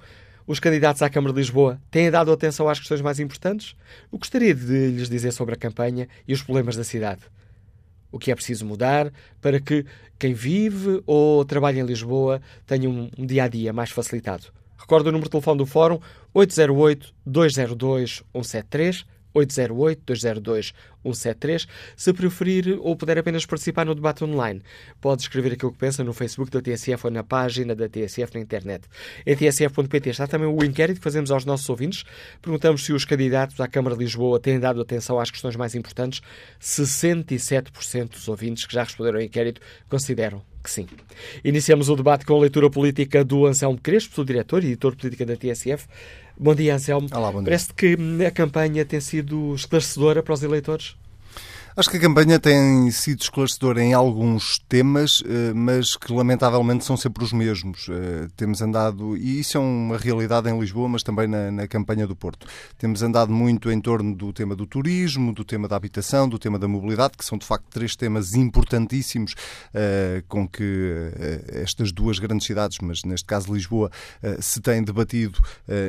[0.47, 3.75] Os candidatos à Câmara de Lisboa têm dado atenção às questões mais importantes?
[4.09, 7.19] O que gostaria de lhes dizer sobre a campanha e os problemas da cidade?
[8.11, 9.85] O que é preciso mudar para que
[10.17, 14.47] quem vive ou trabalha em Lisboa tenha um, dia a dia mais facilitado?
[14.77, 15.99] Recordo o número de telefone do Fórum
[16.35, 19.05] 808-202-173.
[19.37, 21.67] 808-202-173.
[21.95, 24.61] Se preferir ou puder apenas participar no debate online,
[24.99, 28.41] pode escrever aquilo que pensa no Facebook da TSF ou na página da TSF na
[28.41, 28.87] internet.
[29.25, 32.03] Em tsf.pt está também o inquérito que fazemos aos nossos ouvintes.
[32.41, 36.21] Perguntamos se os candidatos à Câmara de Lisboa têm dado atenção às questões mais importantes.
[36.61, 40.87] 67% dos ouvintes que já responderam ao inquérito consideram que sim.
[41.43, 45.37] Iniciamos o debate com a leitura política do Anselmo Crespo, diretor e editor política da
[45.37, 45.87] TSF.
[46.39, 47.07] Bom dia, Anselmo.
[47.11, 47.45] Olá, bom dia.
[47.45, 50.95] Parece que a campanha tem sido esclarecedora para os eleitores?
[51.77, 56.97] Acho que a campanha tem sido esclarecedora em alguns temas, eh, mas que lamentavelmente são
[56.97, 57.87] sempre os mesmos.
[57.87, 62.07] Eh, temos andado, e isso é uma realidade em Lisboa, mas também na, na, campanha
[62.07, 62.47] do Porto.
[62.79, 66.57] Temos andado muito em torno do tema do turismo, do tema da habitação, do tema
[66.57, 69.35] da mobilidade, que são de facto três temas importantíssimos
[69.71, 71.11] eh, com que
[71.49, 73.91] estas duas grandes cidades, mas neste caso Lisboa,
[74.39, 75.39] se têm debatido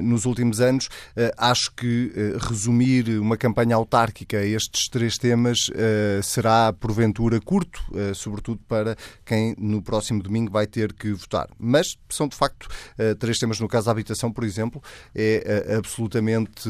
[0.03, 0.89] nos últimos anos.
[1.37, 8.15] Acho que resumir uma campanha autárquica a estes três temas uh, será porventura curto, uh,
[8.15, 11.49] sobretudo para quem no próximo domingo vai ter que votar.
[11.59, 13.61] Mas são de facto uh, três temas.
[13.61, 14.83] No caso da habitação, por exemplo,
[15.15, 16.69] é absolutamente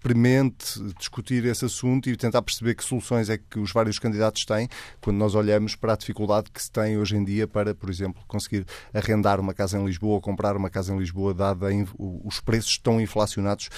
[0.00, 4.68] premente discutir esse assunto e tentar perceber que soluções é que os vários candidatos têm
[5.00, 8.22] quando nós olhamos para a dificuldade que se tem hoje em dia para, por exemplo,
[8.26, 11.66] conseguir arrendar uma casa em Lisboa ou comprar uma casa em Lisboa, dada
[11.98, 13.68] os preços tão inflacionados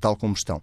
[0.00, 0.62] tal como estão.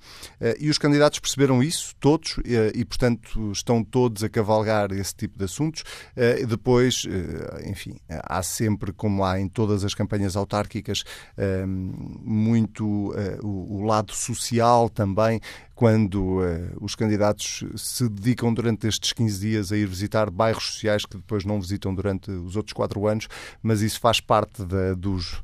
[0.59, 2.37] E os candidatos perceberam isso, todos,
[2.73, 3.20] e, portanto,
[3.51, 5.83] estão todos a cavalgar esse tipo de assuntos.
[6.15, 11.03] Eh, depois, eh, enfim, há sempre, como há em todas as campanhas autárquicas,
[11.37, 13.11] eh, muito
[13.43, 15.39] o lado social também,
[15.81, 16.41] quando
[16.79, 21.43] os candidatos se dedicam durante estes 15 dias a ir visitar bairros sociais que depois
[21.43, 23.27] não visitam durante os outros quatro anos,
[23.63, 25.41] mas isso faz parte da, dos,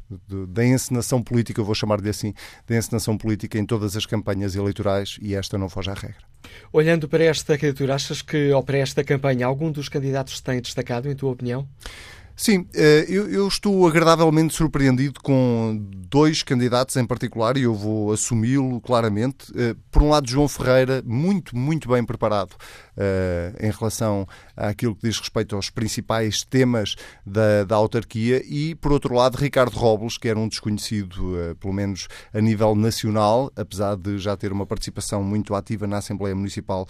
[0.47, 2.35] da encenação política, eu vou chamar-lhe assim,
[2.67, 6.21] da encenação política em todas as campanhas eleitorais e esta não foge à regra.
[6.71, 11.09] Olhando para esta candidatura, achas que, ou para esta campanha, algum dos candidatos tem destacado,
[11.09, 11.67] em tua opinião?
[12.39, 15.75] Sim, eh, eu, estou agradavelmente surpreendido com
[16.07, 19.51] dois candidatos em particular e eu vou assumi-lo claramente.
[19.55, 22.55] Eh, por um lado, João Ferreira, muito, muito bem preparado
[23.59, 29.13] em relação àquilo que diz respeito aos principais temas da, da autarquia, e por outro
[29.13, 34.35] lado, Ricardo Robles, que era um desconhecido, pelo menos a nível nacional, apesar de já
[34.35, 36.87] ter uma participação muito ativa na Assembleia Municipal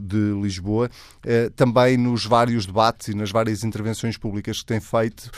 [0.00, 0.88] de Lisboa,
[1.56, 5.30] também nos vários debates e nas várias intervenções públicas que tem feito,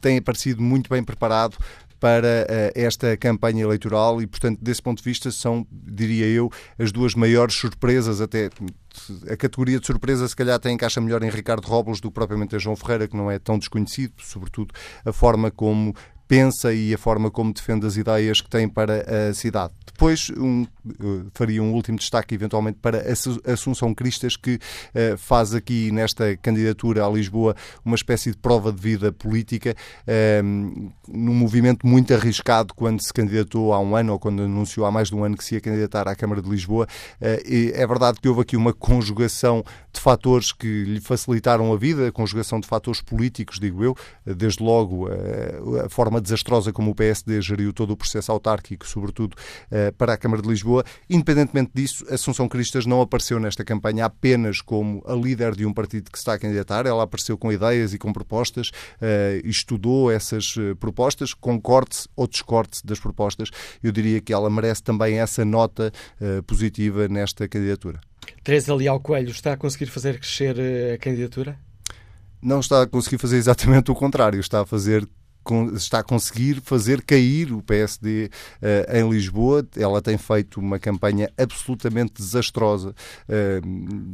[0.00, 1.56] tem aparecido muito bem preparado
[1.98, 4.22] para esta campanha eleitoral.
[4.22, 8.48] E, portanto, desse ponto de vista, são, diria eu, as duas maiores surpresas, até
[9.28, 12.56] a categoria de surpresa se calhar tem encaixa melhor em Ricardo Robles do que propriamente
[12.56, 14.74] em João Ferreira, que não é tão desconhecido, sobretudo
[15.04, 15.94] a forma como
[16.30, 19.72] pensa e a forma como defende as ideias que tem para a cidade.
[19.84, 23.02] Depois um, eh, faria um último destaque, eventualmente, para
[23.44, 28.80] Assunção Cristas, que uh, faz aqui nesta candidatura a Lisboa uma espécie de prova de
[28.80, 29.74] vida política,
[30.06, 34.90] uh, num movimento muito arriscado quando se candidatou há um ano ou quando anunciou há
[34.90, 36.86] mais de um ano que se ia candidatar à Câmara de Lisboa.
[37.20, 42.12] É verdade que houve aqui uma conjugação de fatores que lhe facilitaram a vida, a
[42.12, 47.40] conjugação de fatores políticos, digo eu, desde logo a, a forma desastrosa como o PSD
[47.42, 49.36] geriu todo o processo autárquico, sobretudo
[49.98, 50.84] para a Câmara de Lisboa.
[51.08, 56.10] Independentemente disso, Assunção Cristas não apareceu nesta campanha apenas como a líder de um partido
[56.10, 58.70] que se está a candidatar, ela apareceu com ideias e com propostas,
[59.44, 63.50] estudou essas propostas, concorde-se ou discorde-se das propostas.
[63.82, 65.92] Eu diria que ela merece também essa nota
[66.46, 68.00] positiva nesta candidatura.
[68.42, 71.58] Teresa Leal Coelho está a conseguir fazer crescer eh, a candidatura?
[72.42, 75.06] Não está a conseguir fazer exatamente o contrário, está a fazer
[75.74, 78.30] está a conseguir fazer cair o PSD uh,
[78.62, 79.66] eh, em Lisboa.
[79.76, 83.66] Ela tem feito uma campanha absolutamente desastrosa, uh,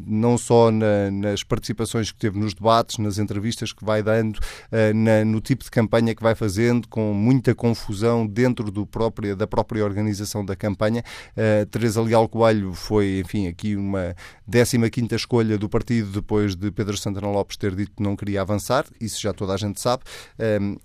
[0.07, 4.95] não só na, nas participações que teve nos debates, nas entrevistas que vai dando, uh,
[4.95, 8.87] na, no tipo de campanha que vai fazendo, com muita confusão dentro do
[9.37, 11.03] da própria organização da campanha.
[11.71, 14.15] Teresa Leal Coelho foi, enfim, aqui uma
[14.49, 18.87] 15 escolha do partido depois de Pedro Santana Lopes ter dito que não queria avançar,
[19.01, 20.03] isso já toda a gente sabe.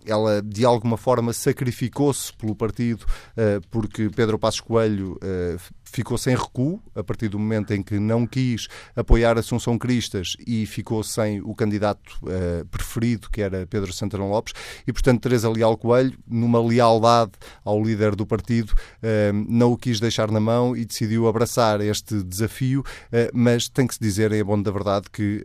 [0.05, 3.05] ela de alguma forma sacrificou-se pelo partido
[3.35, 5.57] eh, porque Pedro Passos Coelho eh,
[5.91, 10.65] ficou sem recuo a partir do momento em que não quis apoiar Assunção Cristas e
[10.65, 14.53] ficou sem o candidato uh, preferido, que era Pedro Santana Lopes,
[14.87, 17.33] e portanto Teresa Leal Coelho, numa lealdade
[17.63, 22.23] ao líder do partido, uh, não o quis deixar na mão e decidiu abraçar este
[22.23, 25.43] desafio, uh, mas tem que se dizer, em bom da verdade, que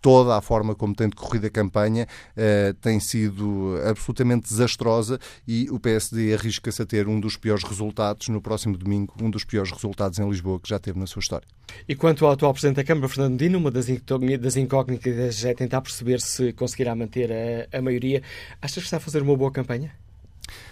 [0.00, 2.06] toda a forma como tem decorrido a campanha
[2.80, 8.40] tem sido absolutamente desastrosa e o PSD arrisca-se a ter um dos piores resultados no
[8.40, 11.46] próximo domingo, um dos piores resultados resultados em Lisboa que já teve na sua história.
[11.88, 13.88] E quanto ao atual Presidente da Câmara, Fernando Dino, uma das
[14.56, 18.22] incógnitas é tentar perceber se conseguirá manter a, a maioria.
[18.60, 19.92] Achas que está a fazer uma boa campanha?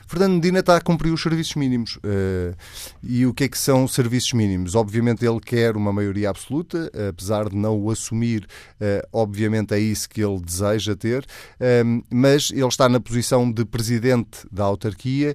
[0.06, 1.96] Fernando Medina está a cumprir os serviços mínimos.
[1.96, 2.54] Uh,
[3.02, 4.74] e o que é que são serviços mínimos?
[4.74, 8.46] Obviamente ele quer uma maioria absoluta, apesar de não o assumir,
[8.80, 13.64] uh, obviamente é isso que ele deseja ter, uh, mas ele está na posição de
[13.64, 15.34] presidente da autarquia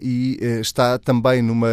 [0.00, 1.68] e está também numa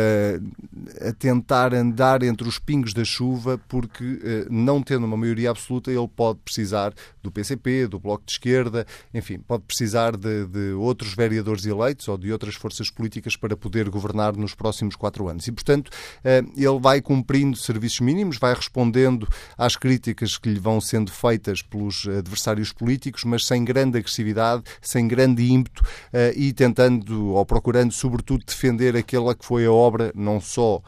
[1.02, 6.08] a tentar andar entre os pingos da chuva, porque não tendo uma maioria absoluta, ele
[6.08, 11.66] pode precisar do PCP, do Bloco de Esquerda, enfim, pode precisar de, de outros vereadores
[11.66, 15.48] eleitos ou de outras forças políticas para poder governar nos próximos quatro anos.
[15.48, 15.92] E, portanto,
[16.24, 19.28] eh, ele vai cumprindo serviços mínimos, vai respondendo
[19.58, 25.08] às críticas que lhe vão sendo feitas pelos adversários políticos, mas sem grande agressividade, sem
[25.08, 30.40] grande ímpeto eh, e tentando ou procurando, sobretudo, defender aquela que foi a obra, não
[30.40, 30.82] só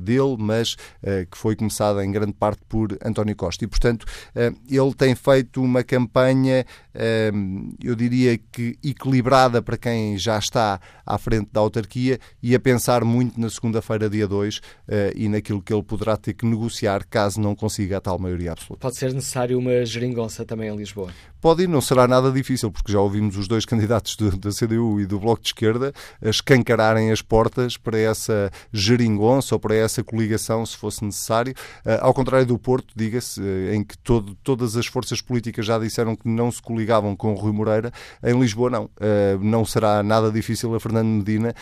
[0.00, 3.64] dele, mas eh, que foi começada em grande parte por António Costa.
[3.64, 6.64] E, portanto, eh, ele tem feito uma campanha,
[7.82, 13.02] eu diria que equilibrada para quem já está à frente da autarquia e a pensar
[13.02, 14.60] muito na segunda-feira, dia 2,
[15.16, 18.82] e naquilo que ele poderá ter que negociar caso não consiga a tal maioria absoluta.
[18.82, 21.10] Pode ser necessário uma geringonça também em Lisboa?
[21.40, 25.00] Pode ir, não será nada difícil, porque já ouvimos os dois candidatos do, da CDU
[25.00, 25.92] e do Bloco de Esquerda
[26.22, 31.54] escancararem as portas para essa geringonça ou para essa coligação, se fosse necessário.
[31.84, 35.78] Uh, ao contrário do Porto, diga-se, uh, em que todo, todas as forças políticas já
[35.78, 38.84] disseram que não se coligavam com Rui Moreira, em Lisboa não.
[38.84, 41.54] Uh, não será nada difícil a Fernando Medina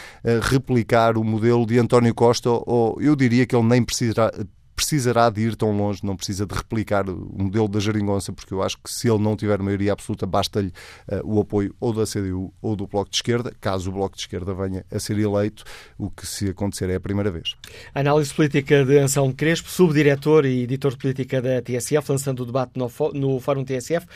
[0.43, 4.31] replicar o modelo de António Costa, ou eu diria que ele nem precisará
[4.81, 8.63] precisará de ir tão longe, não precisa de replicar o modelo da geringonça, porque eu
[8.63, 10.73] acho que se ele não tiver maioria absoluta, basta-lhe
[11.07, 14.23] uh, o apoio ou da CDU ou do Bloco de Esquerda, caso o Bloco de
[14.23, 15.65] Esquerda venha a ser eleito,
[15.99, 17.55] o que se acontecer é a primeira vez.
[17.95, 22.73] Análise política de Anselmo Crespo, subdiretor e editor de política da TSF, lançando o debate
[22.77, 24.07] no, no Fórum TSF.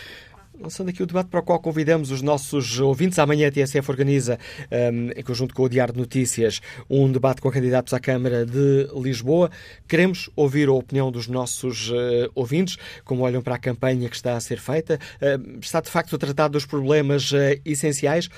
[0.60, 3.18] Lançando aqui o debate para o qual convidamos os nossos ouvintes.
[3.18, 4.38] Amanhã a TSF organiza,
[4.70, 8.88] um, em conjunto com o Diário de Notícias, um debate com candidatos à Câmara de
[8.94, 9.50] Lisboa.
[9.88, 14.36] Queremos ouvir a opinião dos nossos uh, ouvintes, como olham para a campanha que está
[14.36, 15.00] a ser feita.
[15.20, 18.28] Uh, está de facto a tratar dos problemas uh, essenciais.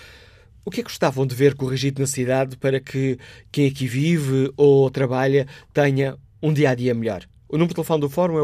[0.64, 3.18] O que é que gostavam de ver corrigido na cidade para que
[3.52, 7.28] quem aqui vive ou trabalha tenha um dia a dia melhor?
[7.46, 8.42] O número de telefone do Fórum é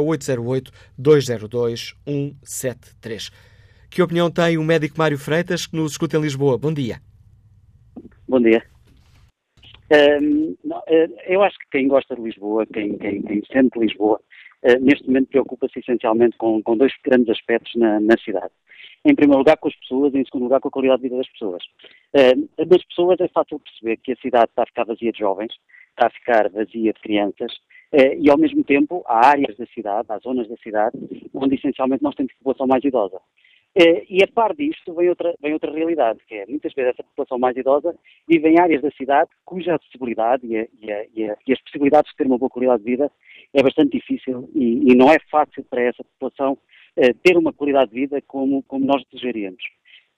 [0.99, 3.31] 808-202-173.
[3.93, 6.57] Que opinião tem o médico Mário Freitas, que nos escuta em Lisboa?
[6.57, 6.97] Bom dia.
[8.27, 8.65] Bom dia.
[9.93, 14.19] Um, não, eh, eu acho que quem gosta de Lisboa, quem, quem, quem sente Lisboa,
[14.63, 18.51] uh, neste momento preocupa-se essencialmente com, com, dois grandes aspectos na, na, cidade.
[19.05, 21.29] Em primeiro lugar com as pessoas, em segundo lugar com a qualidade de vida das
[21.29, 21.63] pessoas.
[22.17, 25.53] Uh, das pessoas é fácil perceber que a cidade está a ficar vazia de jovens,
[25.91, 27.53] está a ficar vazia de crianças,
[27.93, 30.97] uh, e ao mesmo tempo há áreas da cidade, há zonas da cidade,
[31.35, 33.21] onde essencialmente nós temos população mais idosa.
[33.75, 37.03] Eh, e a par disto vem outra, vem outra realidade, que é muitas vezes essa
[37.03, 37.97] população mais idosa
[38.29, 41.61] vive em áreas da cidade cuja acessibilidade e, a, e, a, e, a, e, as
[41.63, 43.11] possibilidades de ter uma boa qualidade de vida
[43.55, 48.01] é bastante difícil e, não é fácil para essa população uh, ter uma qualidade de
[48.01, 49.63] vida como, como nós desejaríamos.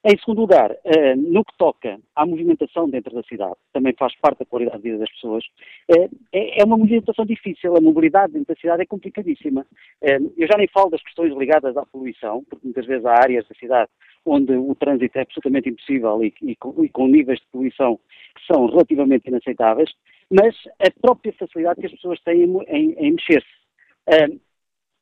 [0.07, 4.41] Em segundo lugar, uh, no que toca à movimentação dentro da cidade, também faz parte
[4.41, 5.43] da qualidade de vida das pessoas,
[5.91, 7.75] uh, é, é, uma movimentação difícil.
[7.75, 9.63] A mobilidade dentro da cidade é complicadíssima.
[10.03, 13.49] Uh, eu já nem falo das questões ligadas à poluição, porque muitas vezes há áreas
[13.49, 13.91] da cidade
[14.27, 17.99] onde o trânsito é absolutamente impossível e, com, níveis de poluição
[18.35, 19.91] que são relativamente inaceitáveis,
[20.31, 23.47] mas a própria facilidade que as pessoas têm em mexer-se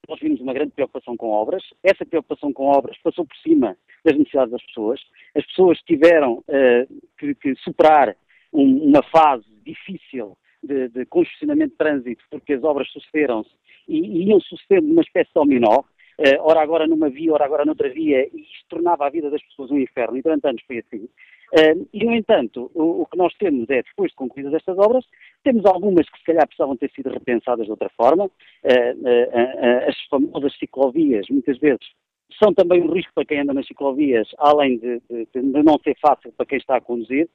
[0.08, 1.62] nós vimos uma grande preocupação com obras.
[1.82, 5.00] Essa preocupação com obras passou por cima das necessidades das pessoas.
[5.34, 8.16] As pessoas tiveram uh, que, que, superar
[8.52, 13.50] um, uma fase difícil de, de congestionamento de trânsito, porque as obras sucederam-se
[13.88, 15.84] e, e, iam sucedendo numa espécie de dominó.
[16.18, 19.42] Uh, ora agora numa via, ora agora noutra via, e isto tornava a vida das
[19.42, 21.08] pessoas um inferno, e durante anos foi assim.
[21.52, 25.04] Uh, e, no entanto, o, o, que nós temos é, depois de concluídas estas obras,
[25.42, 28.24] temos algumas que se calhar precisavam ter sido repensadas de outra forma.
[28.24, 31.84] Uh, uh, as famosas ciclovias, muitas vezes,
[32.42, 35.96] são também um risco para quem anda nas ciclovias, além de, de, de não ser
[36.00, 37.28] fácil para quem está a conduzir.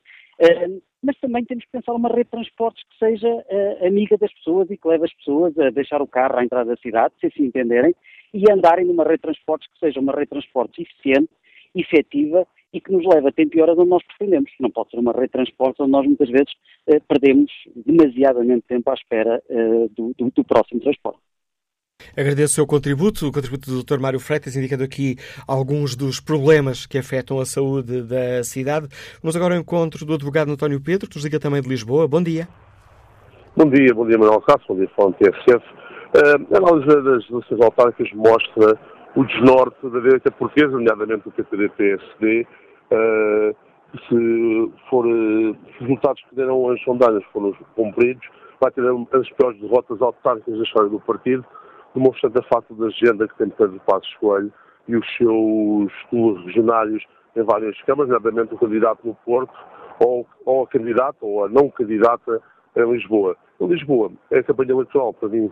[1.04, 3.46] mas também temos que pensar uma rede de transportes que seja
[3.86, 6.82] amiga das pessoas e que leve as pessoas a deixar o carro à entrada da
[6.82, 7.94] cidade, se assim entenderem,
[8.34, 11.30] e andarem numa rede de transportes que seja uma rede de transportes eficiente,
[11.76, 12.48] efetiva
[12.78, 14.52] e que nos leva a tempo e horas onde nós pretendemos.
[14.60, 16.54] Não pode ser uma rede de transportes onde nós muitas vezes
[16.88, 21.20] eh, perdemos demasiadamente tempo à espera eh, do, do, do próximo transporte.
[22.16, 24.00] Agradeço o seu contributo, o contributo do Dr.
[24.00, 25.16] Mário Freitas, indicando aqui
[25.48, 28.88] alguns dos problemas que afetam a saúde da cidade.
[29.22, 32.08] Vamos agora ao encontro do advogado António Pedro, que nos liga também de Lisboa.
[32.08, 32.48] Bom dia.
[33.56, 35.58] Bom dia, bom dia Manuel Cássio, bom dia Fórum TSF.
[35.58, 38.80] Uh, a análise das eleições autárquicas mostra
[39.16, 42.46] o desnorte da direita portuguesa, nomeadamente do PPD-PSD,
[42.92, 43.56] uh,
[44.08, 48.28] se for uh, os resultados que deram as sondagens foram cumpridos,
[48.60, 51.46] vai ter as piores derrotas autárquicas da história do partido,
[51.94, 54.52] demonstrando a falta de agenda que tem Pedro Passos Coelho
[54.88, 57.04] e os seus clubes regionários
[57.36, 59.54] em várias câmaras, nomeadamente o candidato no Porto,
[60.00, 62.42] ou, ou a candidata ou a não candidata
[62.76, 63.36] em Lisboa.
[63.60, 65.52] Em Lisboa, a campanha eleitoral, para mim,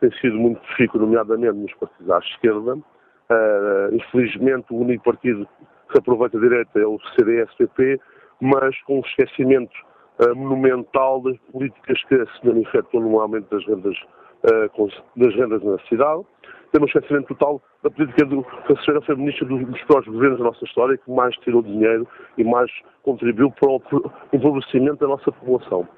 [0.00, 2.78] tem sido muito difícil, nomeadamente nos partidos à esquerda,
[3.30, 5.48] Uh, infelizmente, o único partido
[5.90, 8.00] que aproveita a direita é o CDS-PP,
[8.40, 9.74] mas com um esquecimento
[10.20, 13.96] uh, monumental das políticas que se manifestam no aumento das rendas,
[14.44, 16.24] uh, das rendas na cidade.
[16.72, 20.08] Temos um esquecimento total da política do que a senhora foi ministra dos, dos piores
[20.08, 22.70] governos da nossa história, que mais tirou dinheiro e mais
[23.02, 23.82] contribuiu para o
[24.32, 25.88] empobrecimento da nossa população.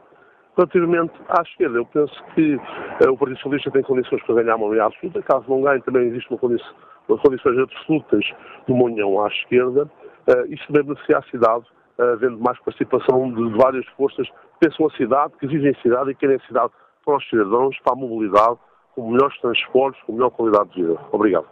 [0.56, 4.66] Relativamente à esquerda, eu penso que uh, o Partido Socialista tem condições para ganhar uma
[4.68, 5.22] maioria absoluta.
[5.22, 6.74] Caso não ganhe, também existe uma condição,
[7.08, 8.24] uma condições absolutas
[8.66, 9.84] de uma união à esquerda.
[9.84, 11.64] Uh, isso também beneficia a cidade,
[11.98, 15.82] uh, havendo mais participação de, de várias forças que pensam a cidade, que vivem a
[15.82, 16.72] cidade e querem a cidade
[17.04, 18.58] para os cidadãos, para a mobilidade,
[18.94, 20.98] com melhores transportes, com melhor qualidade de vida.
[21.12, 21.46] Obrigado.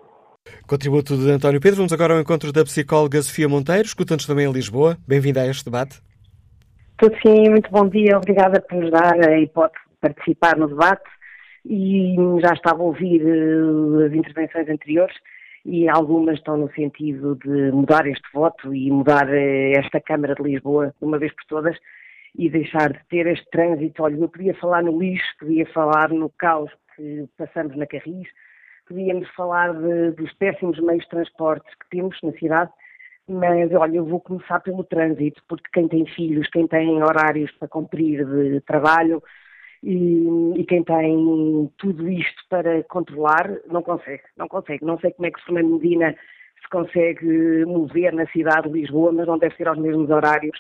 [0.66, 1.76] Contributo de António Pedro.
[1.76, 4.96] Vamos agora ao encontro da psicóloga Sofia Monteiro, escutando-nos também em Lisboa.
[5.06, 6.02] Bem-vinda a este debate.
[6.98, 8.16] Tudo sim, muito bom dia.
[8.16, 11.02] Obrigada por nos dar a hipótese de participar no debate
[11.64, 15.14] e já estava a ouvir uh, as intervenções anteriores
[15.64, 20.42] e algumas estão no sentido de mudar este voto e mudar uh, esta Câmara de
[20.42, 21.76] Lisboa de uma vez por todas
[22.36, 24.02] e deixar de ter este trânsito.
[24.02, 28.28] Olha, eu podia falar no lixo, podia falar no caos que passamos na Carris,
[28.86, 32.70] podíamos falar de, dos péssimos meios de transportes que temos na cidade
[33.26, 37.68] mas olha, eu vou começar pelo trânsito, porque quem tem filhos, quem tem horários para
[37.68, 39.22] cumprir de trabalho
[39.84, 44.82] e, e, quem tem tudo isto para controlar, não consegue, não consegue.
[44.82, 46.14] Não sei como é que Fernando Medina
[46.62, 50.58] se consegue mover na cidade de Lisboa, mas não deve ser aos mesmos horários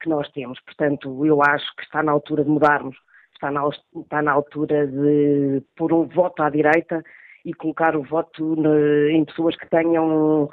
[0.00, 0.58] que nós temos.
[0.60, 2.96] Portanto, eu acho que está na altura de mudarmos,
[3.32, 7.00] está na, está na altura de pôr um voto à direita
[7.44, 8.56] e colocar o voto
[9.08, 10.50] em pessoas que tenham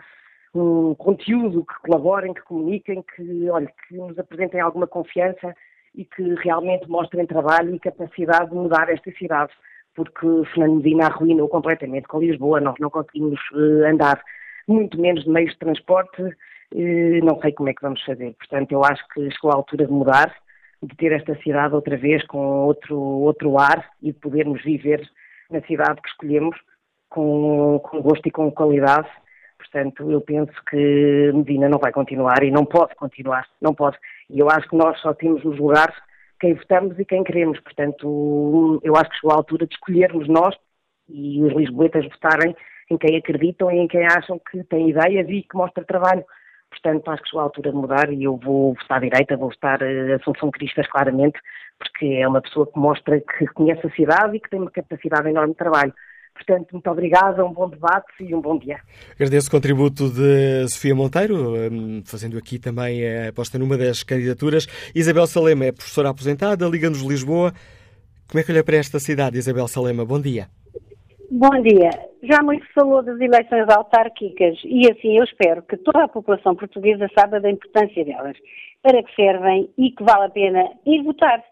[0.53, 5.55] um conteúdo, que colaborem, que comuniquem, que, olha, que nos apresentem alguma confiança
[5.95, 9.51] e que realmente mostrem trabalho e capacidade de mudar esta cidade,
[9.95, 14.21] porque Fernando Medina arruinou completamente com Lisboa, nós não conseguimos uh, andar
[14.67, 18.33] muito menos de meios de transporte, uh, não sei como é que vamos fazer.
[18.33, 20.33] Portanto, eu acho que chegou a altura de mudar,
[20.81, 25.07] de ter esta cidade outra vez com outro, outro ar e de podermos viver
[25.49, 26.57] na cidade que escolhemos
[27.09, 29.09] com, com gosto e com qualidade
[29.61, 33.97] Portanto, eu penso que Medina não vai continuar e não pode continuar, não pode.
[34.31, 35.95] E eu acho que nós só temos nos lugares
[36.39, 37.59] quem votamos e quem queremos.
[37.59, 40.55] Portanto, eu acho que chegou a altura de escolhermos nós
[41.09, 42.55] e os lisboetas votarem
[42.89, 46.23] em quem acreditam e em quem acham que tem ideias e que mostra trabalho.
[46.69, 49.49] Portanto, acho que chegou a altura de mudar e eu vou votar à direita, vou
[49.49, 51.37] votar a Assunção Cristas claramente,
[51.77, 55.29] porque é uma pessoa que mostra que conhece a cidade e que tem uma capacidade
[55.29, 55.93] enorme de trabalho.
[56.33, 58.79] Portanto, muito obrigada, um bom debate e um bom dia.
[59.13, 64.67] Agradeço o contributo de Sofia Monteiro, hum, fazendo aqui também a aposta numa das candidaturas.
[64.95, 67.53] Isabel Salema é professora aposentada, Liga-nos Lisboa.
[68.27, 70.05] Como é que olha para esta cidade, Isabel Salema?
[70.05, 70.47] Bom dia.
[71.29, 71.89] Bom dia.
[72.23, 76.55] Já muito se falou das eleições autárquicas e assim eu espero que toda a população
[76.55, 78.37] portuguesa saiba da importância delas,
[78.81, 81.43] para que servem e que vale a pena ir votar.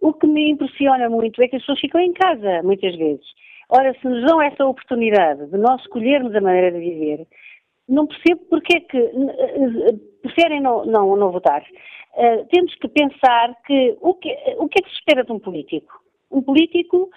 [0.00, 3.26] O que me impressiona muito é que as pessoas ficam em casa, muitas vezes.
[3.68, 7.26] Ora, se nos dão essa oportunidade de nós escolhermos a maneira de viver,
[7.88, 11.62] não percebo porque é que uh, preferem não, não, não votar.
[12.14, 15.38] Uh, temos que pensar que o, que o que é que se espera de um
[15.38, 16.00] político?
[16.30, 17.10] Um político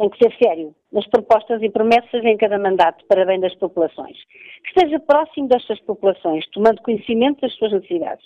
[0.00, 4.16] tem que ser sério nas propostas e promessas em cada mandato para bem das populações.
[4.62, 8.24] Que esteja próximo destas populações, tomando conhecimento das suas necessidades.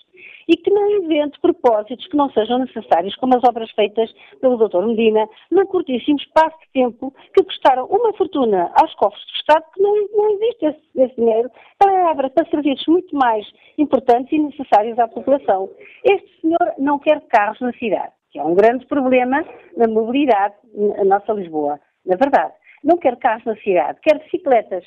[0.49, 4.09] E que não invente propósitos que não sejam necessários, como as obras feitas
[4.40, 4.87] pelo Dr.
[4.87, 9.83] Medina, num curtíssimo espaço de tempo, que custaram uma fortuna aos cofres do Estado, que
[9.83, 13.45] não, não existe esse, esse dinheiro para, para serviços muito mais
[13.76, 15.69] importantes e necessários à população.
[16.04, 19.44] Este senhor não quer carros na cidade que é um grande problema
[19.76, 21.78] na mobilidade na nossa Lisboa.
[22.04, 24.84] Na verdade, não quer carros na cidade, quer bicicletas.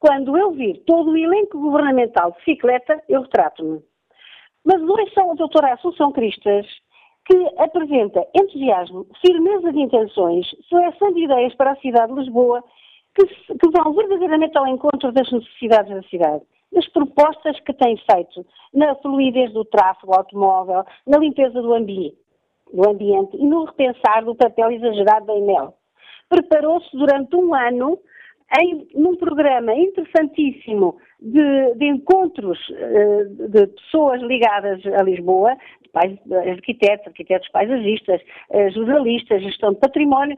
[0.00, 3.80] Quando eu vir todo o elenco governamental de bicicleta, eu retrato-me.
[4.64, 6.66] Mas hoje são a doutora Assunção Cristas,
[7.26, 12.62] que apresenta entusiasmo, firmeza de intenções, seleção de ideias para a cidade de Lisboa,
[13.14, 16.42] que, que vão verdadeiramente ao encontro das necessidades da cidade
[16.74, 22.18] das propostas que tem feito na fluidez do tráfego automóvel, na limpeza do ambiente,
[22.72, 25.74] do ambiente e no repensar do papel exagerado da Enel.
[26.28, 27.98] Preparou-se durante um ano
[28.60, 37.06] em, num programa interessantíssimo de, de encontros uh, de pessoas ligadas a Lisboa, de arquitetos,
[37.06, 40.36] arquitetos paisagistas, uh, jornalistas, gestão de património,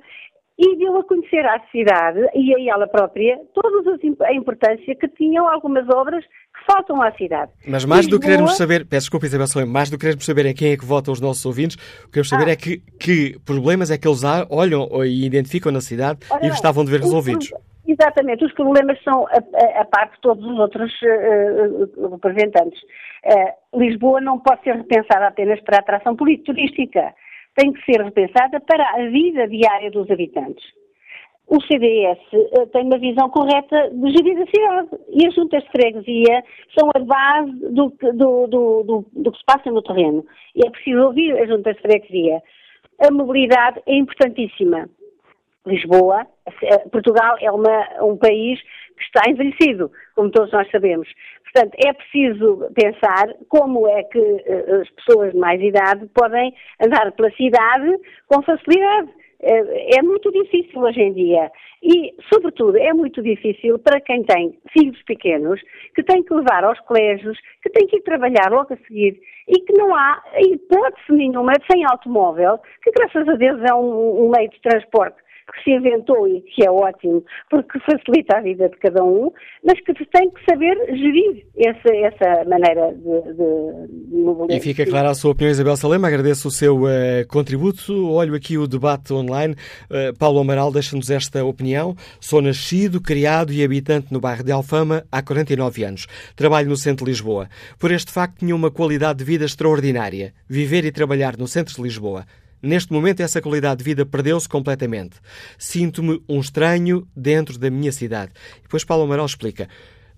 [0.58, 5.46] e deu a conhecer à cidade e a ela própria toda a importância que tinham
[5.48, 7.52] algumas obras que faltam à cidade.
[7.66, 8.18] Mas mais Lisboa...
[8.18, 10.72] do que queremos saber, peço desculpa Isabel Salema, mais do que queremos saber é quem
[10.72, 12.52] é que votam os nossos ouvintes, o que queremos saber ah.
[12.52, 16.84] é que, que problemas é que eles olham e identificam na cidade Ora, e gostavam
[16.84, 17.52] de ver resolvidos.
[17.86, 22.80] Exatamente, os problemas são a, a, a parte de todos os outros uh, representantes.
[23.24, 27.14] Uh, Lisboa não pode ser repensada apenas para a atração turística
[27.56, 30.64] tem que ser repensada para a vida diária dos habitantes.
[31.48, 36.42] O CDS uh, tem uma visão correta de gerir cidade e as juntas de freguesia
[36.76, 40.26] são a base do, do, do, do, que se passa no terreno.
[40.56, 42.42] E é preciso ouvir as juntas de freguesia.
[43.00, 44.88] A mobilidade é importantíssima.
[45.64, 46.26] Lisboa,
[46.62, 48.58] eh, Portugal é uma, um país
[48.96, 51.08] que está envelhecido, como todos nós sabemos.
[51.52, 56.52] Portanto, é preciso pensar como é que uh, as pessoas de mais idade podem
[56.84, 59.08] andar pela cidade com facilidade.
[59.40, 61.50] É, é muito difícil hoje em dia.
[61.82, 65.60] E, sobretudo, é muito difícil para quem tem filhos pequenos,
[65.94, 69.60] que tem que levar aos colégios, que tem que ir trabalhar logo a seguir e
[69.60, 74.50] que não há hipótese nenhuma sem automóvel, que graças a Deus é um, um meio
[74.50, 79.04] de transporte que se inventou e que é ótimo, porque facilita a vida de cada
[79.04, 79.30] um,
[79.64, 84.56] mas que tem que saber gerir essa, essa maneira de, de, de.
[84.56, 86.08] E fica clara a sua opinião, Isabel Salema.
[86.08, 88.10] Agradeço o seu uh, contributo.
[88.10, 89.54] Olho aqui o debate online.
[89.90, 91.94] Uh, Paulo Amaral deixa-nos esta opinião.
[92.20, 96.06] Sou nascido, criado e habitante no bairro de Alfama há 49 anos.
[96.34, 97.48] Trabalho no centro de Lisboa.
[97.78, 100.32] Por este facto, tinha uma qualidade de vida extraordinária.
[100.48, 102.24] Viver e trabalhar no centro de Lisboa
[102.62, 105.16] Neste momento, essa qualidade de vida perdeu-se completamente.
[105.58, 108.32] Sinto-me um estranho dentro da minha cidade.
[108.62, 109.68] Depois Paulo Amaral explica.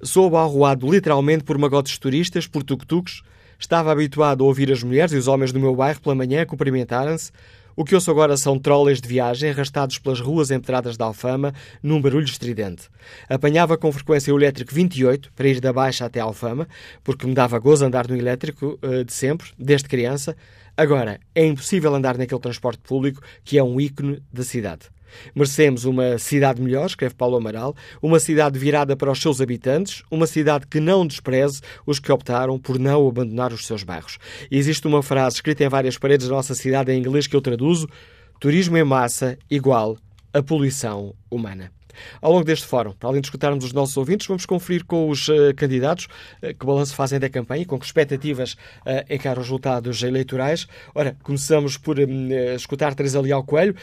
[0.03, 3.23] Sou arruado literalmente por magotes turistas, por tuk-tuks.
[3.59, 7.33] Estava habituado a ouvir as mulheres e os homens do meu bairro pela manhã cumprimentarem-se.
[7.79, 12.01] O que ouço agora são trolleys de viagem arrastados pelas ruas empedradas da Alfama num
[12.01, 12.89] barulho estridente.
[13.29, 16.67] Apanhava com frequência o elétrico 28 para ir da Baixa até a Alfama,
[17.05, 20.37] porque me dava gozo andar no elétrico uh, de sempre, desde criança.
[20.77, 24.89] Agora, é impossível andar naquele transporte público que é um ícone da cidade.
[25.35, 30.27] Merecemos uma cidade melhor, escreve Paulo Amaral, uma cidade virada para os seus habitantes, uma
[30.27, 34.19] cidade que não despreze os que optaram por não abandonar os seus bairros.
[34.51, 37.89] Existe uma frase escrita em várias paredes da nossa cidade em inglês que eu traduzo:
[38.41, 39.97] turismo em massa igual
[40.33, 41.71] a poluição humana.
[42.21, 45.29] Ao longo deste fórum, para além de escutarmos os nossos ouvintes, vamos conferir com os
[45.29, 46.07] uh, candidatos
[46.43, 50.67] uh, que balanço fazem da campanha e com que expectativas uh, encaram os resultados eleitorais.
[50.95, 53.75] Ora, começamos por um, escutar Teresa Leal Coelho,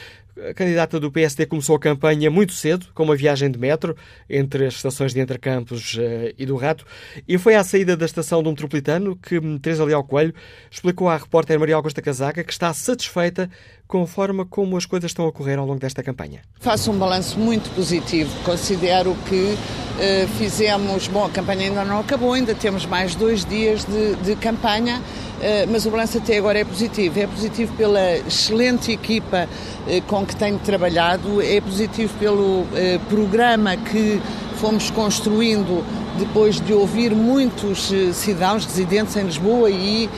[0.49, 3.95] a candidata do PSD começou a campanha muito cedo, com uma viagem de metro
[4.29, 5.97] entre as estações de Entre Campos
[6.37, 6.85] e do Rato,
[7.27, 10.33] e foi à saída da estação do Metropolitano que hum, Teresa Leal Coelho
[10.69, 13.49] explicou à repórter Maria Augusta Casaca que está satisfeita
[13.87, 16.41] com a forma como as coisas estão a correr ao longo desta campanha.
[16.59, 18.31] Faço um balanço muito positivo.
[18.43, 19.55] Considero que
[19.99, 21.07] eh, fizemos.
[21.07, 25.01] Bom, a campanha ainda não acabou, ainda temos mais dois dias de, de campanha.
[25.45, 27.19] Uh, mas o balanço até agora é positivo.
[27.19, 32.67] É positivo pela excelente equipa uh, com que tenho trabalhado, é positivo pelo uh,
[33.07, 34.19] programa que
[34.55, 35.85] fomos construindo
[36.17, 40.09] depois de ouvir muitos cidadãos residentes em Lisboa e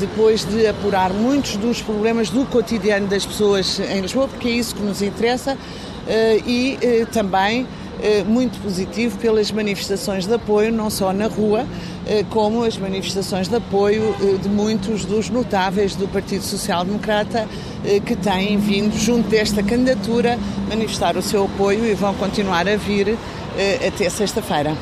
[0.00, 4.74] depois de apurar muitos dos problemas do cotidiano das pessoas em Lisboa, porque é isso
[4.74, 5.56] que nos interessa,
[6.44, 6.76] e
[7.12, 7.68] também
[8.26, 11.66] muito positivo pelas manifestações de apoio, não só na rua,
[12.30, 17.46] como as manifestações de apoio de muitos dos notáveis do Partido Social Democrata
[18.04, 23.16] que têm vindo, junto desta candidatura, manifestar o seu apoio e vão continuar a vir
[23.86, 24.76] até sexta-feira.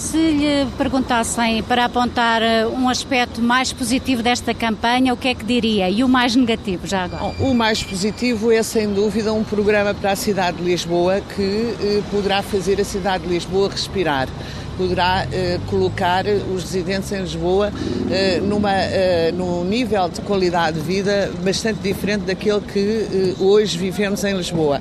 [0.00, 2.40] Se lhe perguntassem para apontar
[2.72, 5.90] um aspecto mais positivo desta campanha, o que é que diria?
[5.90, 7.34] E o mais negativo, já agora?
[7.38, 12.02] O mais positivo é, sem dúvida, um programa para a cidade de Lisboa que eh,
[12.10, 14.26] poderá fazer a cidade de Lisboa respirar
[14.80, 17.70] poderá eh, colocar os residentes em Lisboa
[18.10, 24.24] eh, numa, eh, num nível de qualidade de vida bastante diferente daquele que hoje vivemos
[24.24, 24.80] em Lisboa.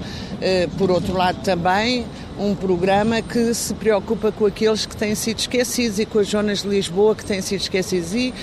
[0.78, 2.06] por outro lado, também
[2.40, 6.62] um programa que se preocupa com aqueles que têm sido esquecidos e com as zonas
[6.62, 8.14] de Lisboa que têm sido esquecidas.
[8.14, 8.34] E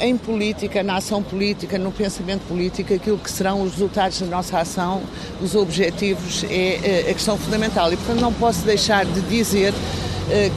[0.00, 4.58] em política, na ação política, no pensamento político, aquilo que serão os resultados da nossa
[4.58, 5.02] ação,
[5.42, 7.92] os objetivos, é a questão fundamental.
[7.92, 9.74] E, portanto, não posso deixar de dizer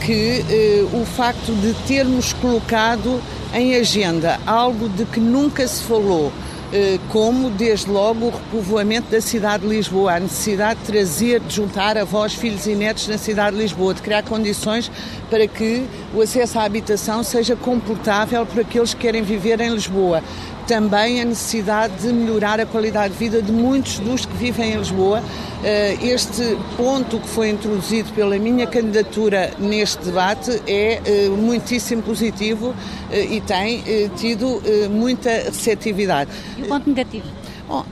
[0.00, 3.20] que eh, o facto de termos colocado
[3.54, 6.32] em agenda algo de que nunca se falou,
[6.72, 11.54] eh, como desde logo o repovoamento da cidade de Lisboa, a necessidade de trazer, de
[11.54, 14.90] juntar avós, filhos e netos na cidade de Lisboa, de criar condições
[15.28, 20.22] para que o acesso à habitação seja comportável para aqueles que querem viver em Lisboa
[20.66, 24.76] também a necessidade de melhorar a qualidade de vida de muitos dos que vivem em
[24.78, 25.22] Lisboa.
[25.62, 32.74] Eh, este ponto que foi introduzido pela minha candidatura neste debate é eh, muitíssimo positivo
[33.10, 33.82] eh, e tem
[34.16, 36.30] tido muita receptividade.
[36.58, 37.26] E o ponto negativo?
[37.68, 37.84] Bom,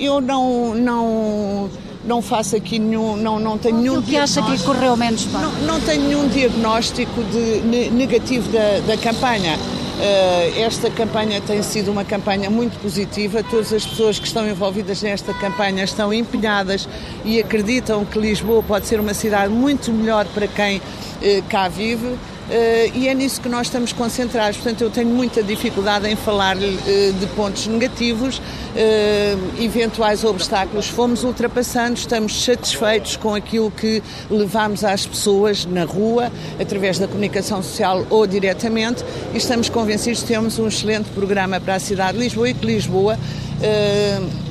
[0.00, 1.70] eu não, não
[2.04, 5.42] não faço aqui nenhum, não, não tenho nenhum que acha que correu menos bem?
[5.42, 9.58] Não, não tenho nenhum diagnóstico de negativo da, da campanha.
[10.00, 13.42] Eh, esta campanha tem sido uma campanha muito positiva.
[13.42, 16.88] Todas as pessoas que estão envolvidas nesta campanha estão empenhadas
[17.24, 20.80] e acreditam que Lisboa pode ser uma cidade muito melhor para quem
[21.20, 22.16] eh, cá vive.
[22.48, 24.56] Uh, e é nisso que nós estamos concentrados.
[24.56, 30.88] Portanto, eu tenho muita dificuldade em falar uh, de pontos negativos, uh, eventuais obstáculos.
[30.88, 37.62] Fomos ultrapassando, estamos satisfeitos com aquilo que levamos às pessoas na rua, através da comunicação
[37.62, 42.24] social ou diretamente, e estamos convencidos que temos um excelente programa para a cidade de
[42.24, 43.18] Lisboa e que Lisboa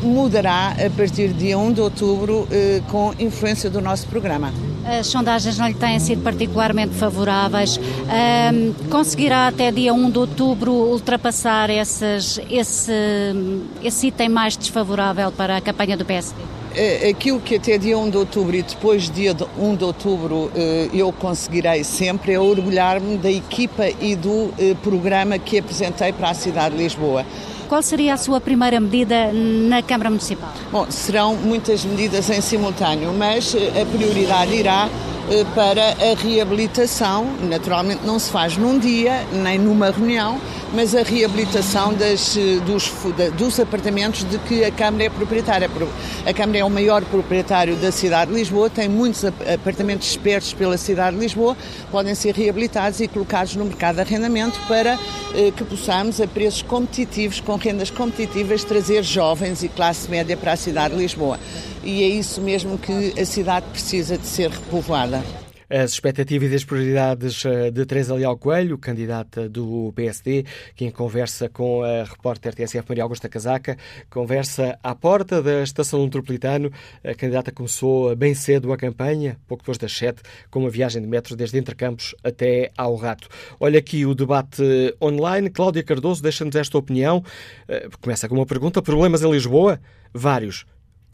[0.03, 2.45] mudará a partir de dia 1 de outubro
[2.89, 4.51] com influência do nosso programa.
[4.87, 7.77] As sondagens não lhe têm sido particularmente favoráveis.
[7.77, 12.93] Um, conseguirá até dia 1 de outubro ultrapassar esses, esse,
[13.83, 16.41] esse item mais desfavorável para a campanha do PSD?
[16.73, 20.89] É, aquilo que até dia 1 de outubro e depois dia 1 de outubro eh,
[20.93, 26.33] eu conseguirei sempre é orgulhar-me da equipa e do eh, programa que apresentei para a
[26.35, 27.25] cidade de Lisboa.
[27.67, 30.53] Qual seria a sua primeira medida na Câmara Municipal?
[30.71, 34.89] Bom, serão muitas medidas em simultâneo, mas eh, a prioridade irá
[35.53, 37.27] para a reabilitação.
[37.41, 40.39] Naturalmente não se faz num dia, nem numa reunião,
[40.73, 42.91] mas a reabilitação das, eh, dos,
[43.37, 45.69] dos apartamentos de que a Câmara é proprietária.
[46.25, 50.77] A Câmara é o maior proprietário da cidade de Lisboa, tem muitos apartamentos espertos pela
[50.77, 51.57] cidade de Lisboa,
[51.91, 54.97] podem ser reabilitados e colocados no mercado de arrendamento para
[55.35, 60.53] eh, que possamos, a preços competitivos, com rendas competitivas, trazer jovens e classe média para
[60.53, 61.37] a cidade de Lisboa
[61.87, 65.23] e é isso mesmo que a cidade precisa de ser repovoada.
[65.69, 70.45] As expectativas e as prioridades eh, de Teresa Leal Coelho, candidata do PSD,
[70.75, 73.77] que em conversa com a repórter TSF Maria Augusta Casaca,
[74.09, 76.71] conversa à porta da estação metropolitano.
[77.03, 80.21] A candidata começou bem cedo a campanha, pouco depois das sete,
[80.51, 83.29] com uma viagem de metro desde Entre Campos até ao Rato.
[83.61, 84.61] Olha aqui o debate
[85.01, 85.49] online.
[85.49, 87.23] Cláudia Cardoso deixa-nos esta opinião.
[87.67, 89.79] Eh, começa com uma pergunta: problemas em Lisboa?
[90.13, 90.65] Vários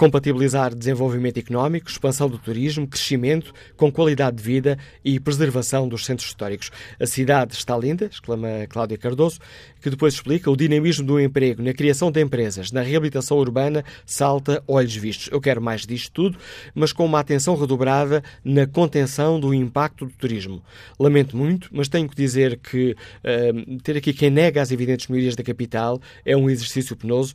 [0.04, 6.28] compatibilizar desenvolvimento económico, expansão do turismo, crescimento com qualidade de vida e preservação dos centros
[6.28, 6.72] históricos.
[7.00, 9.40] A cidade está linda, exclama Cláudia Cardoso,
[9.82, 14.62] que depois explica o dinamismo do emprego na criação de empresas, na reabilitação urbana, salta
[14.68, 15.30] olhos vistos.
[15.32, 16.38] Eu quero mais disto tudo,
[16.76, 20.62] mas com uma atenção redobrada na contenção do impacto do turismo.
[21.00, 25.38] Lamento muito, mas tenho que dizer que uh, ter aqui quem nega as evidentes melhorias
[25.38, 27.34] da capital é um exercício penoso.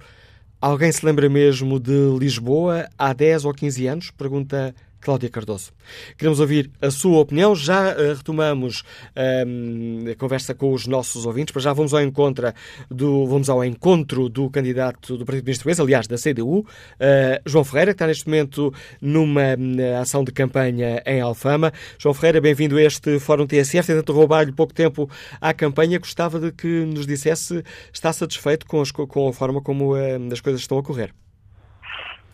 [0.60, 4.10] Alguém se lembra mesmo de Lisboa há 10 ou 15 anos?
[4.10, 5.72] Pergunta Cláudia Cardoso.
[6.16, 7.54] Queremos ouvir a sua opinião.
[7.54, 12.52] Já uh, retomamos uh, a conversa com os nossos ouvintes, para já vamos ao encontro
[12.90, 16.66] do, vamos ao encontro do candidato do Partido Ministro Português, aliás, da CDU, uh,
[17.00, 19.56] eh, João Ferreira, que está neste momento numa
[20.00, 21.72] ação de campanha em Alfama.
[21.98, 23.86] João Ferreira, bem-vindo a este Fórum TSF.
[23.86, 25.08] Tentando roubar-lhe pouco tempo
[25.40, 29.60] à campanha, gostava de que nos dissesse se está satisfeito com, as, com a forma
[29.60, 31.12] como as coisas estão a correr.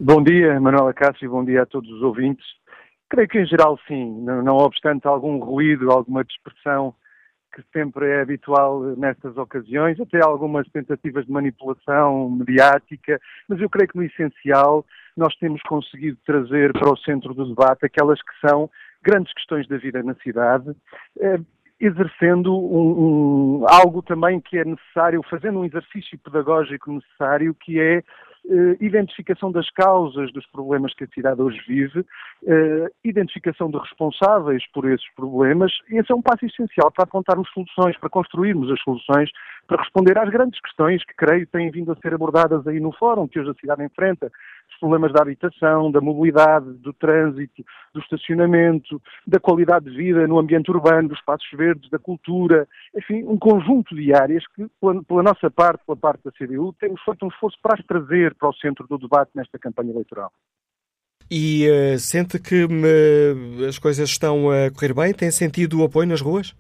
[0.01, 2.45] Bom dia, Manuela Cássio, bom dia a todos os ouvintes.
[3.09, 6.93] Creio que em geral sim, não, não obstante algum ruído, alguma dispersão
[7.55, 13.89] que sempre é habitual nestas ocasiões, até algumas tentativas de manipulação mediática, mas eu creio
[13.89, 14.85] que no essencial
[15.17, 18.69] nós temos conseguido trazer para o centro do debate aquelas que são
[19.01, 20.75] grandes questões da vida na cidade,
[21.21, 21.39] eh,
[21.79, 28.03] exercendo um, um, algo também que é necessário, fazendo um exercício pedagógico necessário, que é
[28.81, 32.05] identificação das causas dos problemas que a cidade hoje vive,
[32.47, 37.97] eh, identificação de responsáveis por esses problemas, esse é um passo essencial para apontarmos soluções,
[37.97, 39.31] para construirmos as soluções,
[39.67, 43.27] para responder às grandes questões que creio têm vindo a ser abordadas aí no fórum
[43.27, 44.31] que hoje a cidade enfrenta,
[44.71, 50.39] os problemas da habitação, da mobilidade, do trânsito, do estacionamento, da qualidade de vida no
[50.39, 55.23] ambiente urbano, dos espaços verdes, da cultura, enfim, um conjunto de áreas que, pela, pela
[55.23, 58.55] nossa parte, pela parte da CDU, temos feito um esforço para as trazer para o
[58.55, 60.33] centro do debate nesta campanha eleitoral.
[61.31, 65.15] E uh, sente que uh, as coisas estão a correr bem?
[65.15, 66.55] Tem sentido o apoio nas ruas?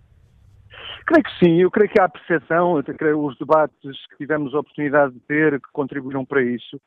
[1.06, 4.60] Creio que sim, eu creio que há percepção, eu creio os debates que tivemos a
[4.60, 6.80] oportunidade de ter que contribuíram para isso,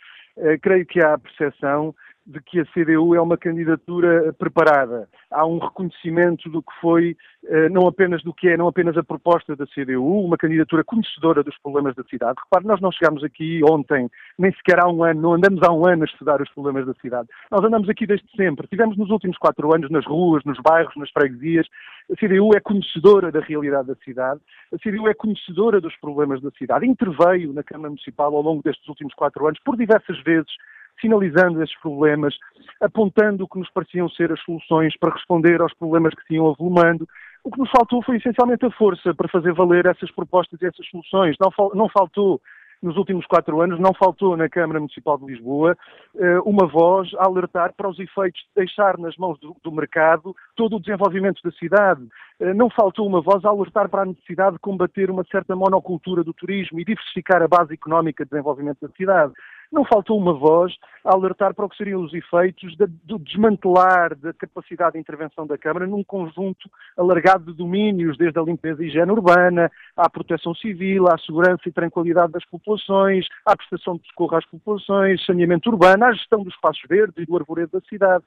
[0.62, 1.94] creio que há percepção
[2.28, 5.08] de que a CDU é uma candidatura preparada.
[5.32, 9.04] Há um reconhecimento do que foi, eh, não apenas do que é, não apenas a
[9.04, 12.38] proposta da CDU, uma candidatura conhecedora dos problemas da cidade.
[12.44, 15.88] Repare, nós não chegámos aqui ontem, nem sequer há um ano, não andamos há um
[15.88, 17.30] ano a estudar os problemas da cidade.
[17.50, 18.68] Nós andamos aqui desde sempre.
[18.68, 21.66] Tivemos nos últimos quatro anos nas ruas, nos bairros, nas freguesias.
[22.12, 24.42] A CDU é conhecedora da realidade da cidade.
[24.74, 26.86] A CDU é conhecedora dos problemas da cidade.
[26.86, 30.52] Interveio na Câmara Municipal ao longo destes últimos quatro anos por diversas vezes
[31.00, 32.36] sinalizando esses problemas,
[32.82, 36.50] apontando o que nos pareciam ser as soluções para responder aos problemas que se iam
[36.50, 37.08] avolumando.
[37.44, 40.86] O que nos faltou foi essencialmente a força para fazer valer essas propostas e essas
[40.88, 41.36] soluções.
[41.40, 42.42] Não, não faltou
[42.82, 45.76] nos últimos quatro anos, não faltou na Câmara Municipal de Lisboa
[46.16, 50.36] eh, uma voz a alertar para os efeitos de deixar nas mãos do, do mercado
[50.56, 52.08] todo o desenvolvimento da cidade.
[52.40, 56.24] Eh, não faltou uma voz a alertar para a necessidade de combater uma certa monocultura
[56.24, 59.34] do turismo e diversificar a base económica de desenvolvimento da cidade
[59.72, 64.34] não faltou uma voz a alertar para o que seriam os efeitos do desmantelar da
[64.34, 69.12] capacidade de intervenção da Câmara num conjunto alargado de domínios, desde a limpeza e higiene
[69.12, 74.46] urbana, à proteção civil, à segurança e tranquilidade das populações, à prestação de socorro às
[74.46, 78.24] populações, saneamento urbano, à gestão dos espaços verdes e do arvoredo da cidade.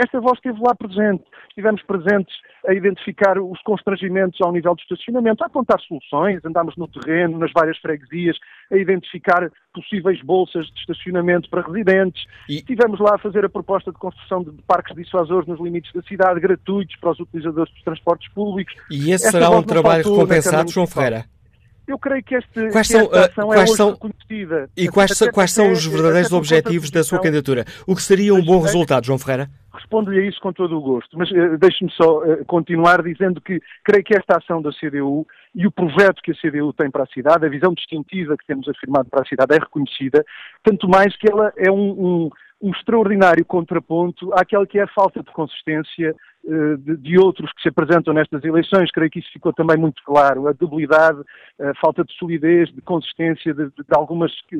[0.00, 1.22] Esta voz esteve lá presente.
[1.50, 2.34] Estivemos presentes
[2.66, 7.52] a identificar os constrangimentos ao nível do estacionamento, a apontar soluções, andámos no terreno, nas
[7.52, 8.38] várias freguesias,
[8.72, 12.24] a identificar possíveis bolsas de estacionamento para residentes.
[12.48, 12.56] E...
[12.56, 16.40] Estivemos lá a fazer a proposta de construção de parques dissuasores nos limites da cidade,
[16.40, 18.74] gratuitos para os utilizadores dos transportes públicos.
[18.90, 21.26] E esse Esta será um trabalho recompensado, João Ferreira?
[21.90, 24.70] Eu creio que, este, quais são, esta ação uh, quais é são, reconhecida.
[24.76, 27.64] E quais, são, quais são os verdadeiros objetivos da sua candidatura?
[27.84, 29.50] O que seria um bom resultado, João Ferreira?
[29.72, 33.60] Respondo-lhe a isso com todo o gosto, mas uh, deixe-me só uh, continuar dizendo que
[33.82, 37.08] creio que esta ação da CDU e o projeto que a CDU tem para a
[37.08, 40.24] cidade, a visão distintiva que temos afirmado para a cidade é reconhecida,
[40.62, 42.30] tanto mais que ela é um, um,
[42.62, 47.62] um extraordinário contraponto àquela que é a falta de consistência eh, de, de, outros que
[47.62, 48.90] se apresentam nestas eleições.
[48.90, 50.48] Creio que isso ficou também muito claro.
[50.48, 51.20] A debilidade,
[51.60, 54.56] a falta de solidez, de consistência de, de, algumas eh,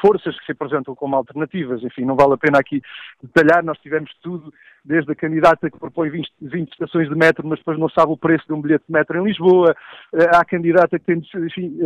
[0.00, 1.82] forças que se apresentam como alternativas.
[1.82, 2.82] Enfim, não vale a pena aqui
[3.22, 3.64] detalhar.
[3.64, 4.52] Nós tivemos tudo,
[4.88, 8.16] desde a candidata que propõe 20, 20 estações de metro, mas depois não sabe o
[8.16, 9.76] preço de um bilhete de metro em Lisboa,
[10.14, 11.76] eh, à candidata que, tem, enfim,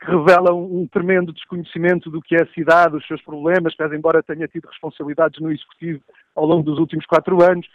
[0.00, 4.22] que revela um tremendo desconhecimento do que é a cidade, os seus problemas, pese embora
[4.22, 6.00] tenha tido responsabilidades no Executivo
[6.34, 7.66] ao longo dos últimos quatro anos.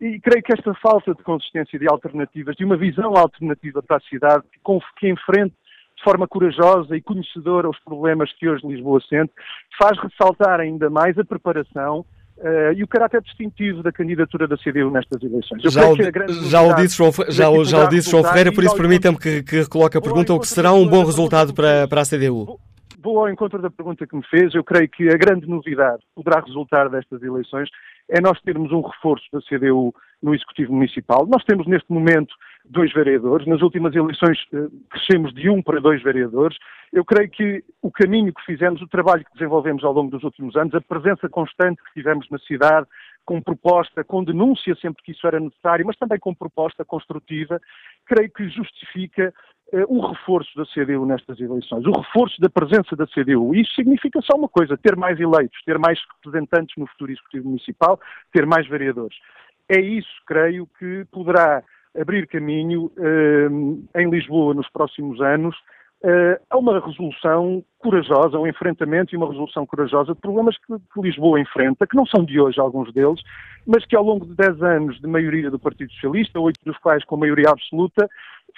[0.00, 4.00] E creio que esta falta de consistência de alternativas, de uma visão alternativa para a
[4.00, 4.44] cidade,
[4.98, 5.54] que enfrente
[5.96, 9.32] de forma corajosa e conhecedora os problemas que hoje Lisboa sente,
[9.78, 12.06] faz ressaltar ainda mais a preparação
[12.40, 15.62] Uh, e o caráter distintivo da candidatura da CDU nestas eleições.
[15.62, 15.94] Eu já, o,
[16.48, 19.56] já o disse João, já, já o disse João Ferreira, por isso permita-me que, que
[19.60, 22.58] recoloque a pergunta, o que será um bom resultado para, para a CDU?
[23.02, 24.54] Vou ao encontro da pergunta que me fez.
[24.54, 27.68] Eu creio que a grande novidade que poderá resultar destas eleições
[28.08, 31.26] é nós termos um reforço da CDU no Executivo Municipal.
[31.26, 32.34] Nós temos neste momento
[32.70, 33.46] dois vereadores.
[33.46, 36.56] Nas últimas eleições eh, crescemos de um para dois vereadores.
[36.92, 40.56] Eu creio que o caminho que fizemos, o trabalho que desenvolvemos ao longo dos últimos
[40.56, 42.86] anos, a presença constante que tivemos na cidade,
[43.24, 47.60] com proposta, com denúncia sempre que isso era necessário, mas também com proposta construtiva,
[48.06, 49.32] creio que justifica
[49.72, 53.54] uh, o reforço da CDU nestas eleições, o reforço da presença da CDU.
[53.54, 58.00] Isso significa só uma coisa: ter mais eleitos, ter mais representantes no futuro Executivo Municipal,
[58.32, 59.16] ter mais vereadores.
[59.68, 61.62] É isso, creio, que poderá
[61.98, 65.56] abrir caminho uh, em Lisboa nos próximos anos
[66.04, 71.40] uh, a uma resolução corajosa, um enfrentamento e uma resolução corajosa de problemas que, Lisboa
[71.40, 73.20] enfrenta, que não são de hoje alguns deles,
[73.66, 77.04] mas que ao longo de 10 anos de maioria do Partido Socialista, oito dos quais
[77.04, 78.08] com maioria absoluta,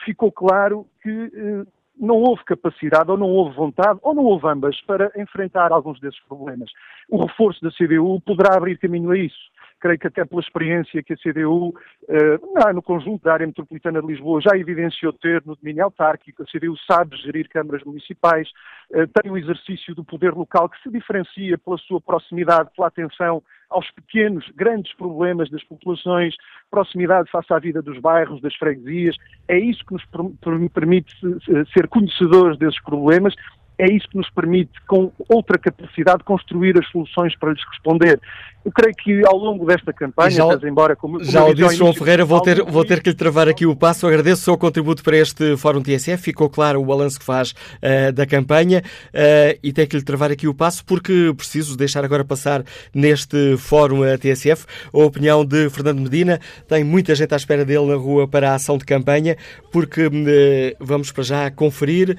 [0.05, 1.67] ficou claro que uh,
[1.99, 6.21] não houve capacidade, ou não houve vontade, ou não houve ambas, para enfrentar alguns desses
[6.21, 6.71] problemas.
[7.09, 9.52] O reforço da CDU poderá abrir caminho a isso
[9.83, 11.75] creio que até pela experiência que a CDU,
[12.09, 16.47] eh, no conjunto da área metropolitana de Lisboa, já evidenciou ter no domínio autárquico, a
[16.47, 18.49] CDU sabe gerir câmaras municipais,
[18.93, 23.43] eh, tem um exercício do poder local que se diferencia pela sua proximidade, pela atenção
[23.69, 26.37] aos pequenos, grandes problemas das populações,
[26.71, 29.17] proximidade face à vida dos bairros, das freguesias.
[29.49, 30.05] É isso que nos
[30.73, 31.13] permite
[31.73, 33.35] ser conhecedores desses problemas
[33.83, 38.21] é isso que nos permite, com outra capacidade, construir as soluções para lhes responder.
[38.65, 41.93] Eu creio que ao longo desta campanha, já, embora como, como já o disse João
[41.93, 44.07] Ferreira, vou ter, vou ter que lhe travar aqui o passo.
[44.07, 46.23] Agradeço o seu contributo para este Fórum TSF.
[46.23, 50.31] Ficou claro o balanço que faz uh, da campanha uh, e tenho que lhe travar
[50.31, 52.63] aqui o passo porque preciso deixar agora passar
[52.95, 54.65] neste Fórum uh, TSF
[54.95, 56.41] a opinião de Fernando Medina.
[56.69, 59.37] Tem muita gente à espera dele na rua para a ação de campanha
[59.73, 60.09] porque
[60.79, 62.17] vamos para já conferir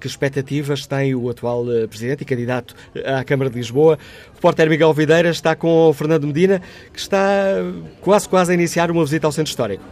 [0.00, 3.98] que expectativas tem o atual Presidente e candidato à Câmara de Lisboa.
[4.30, 6.60] O repórter Miguel Videira está com o Fernando Medina,
[6.92, 7.22] que está
[8.00, 9.84] quase quase a iniciar uma visita ao Centro Histórico.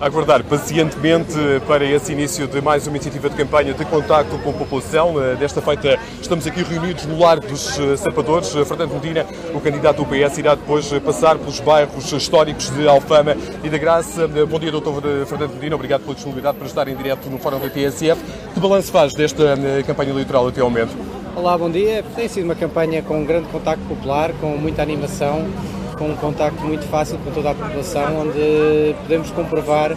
[0.00, 1.34] Aguardar pacientemente
[1.66, 5.14] para esse início de mais uma iniciativa de campanha de contacto com a população.
[5.38, 8.50] Desta feita estamos aqui reunidos no Lar dos eh, Sapadores.
[8.50, 13.68] Fernando Medina, o candidato do PS, irá depois passar pelos bairros históricos de Alfama e
[13.68, 14.26] da Graça.
[14.26, 15.74] Bom dia, doutor Fernando Medina.
[15.74, 18.20] Obrigado pela disponibilidade para estar em direto no Fórum da TSF.
[18.54, 20.96] Que balanço faz desta eh, campanha eleitoral até ao momento?
[21.36, 22.02] Olá, bom dia.
[22.16, 25.46] Tem sido uma campanha com um grande contacto popular, com muita animação,
[26.00, 29.94] com um contacto muito fácil com toda a população, onde podemos comprovar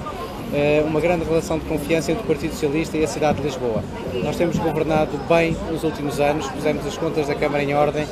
[0.53, 3.81] eh, uma grande relação de confiança entre o Partido Socialista e a cidade de Lisboa.
[4.21, 8.05] Nós temos governado bem nos últimos anos, pusemos as contas da Câmara em ordem,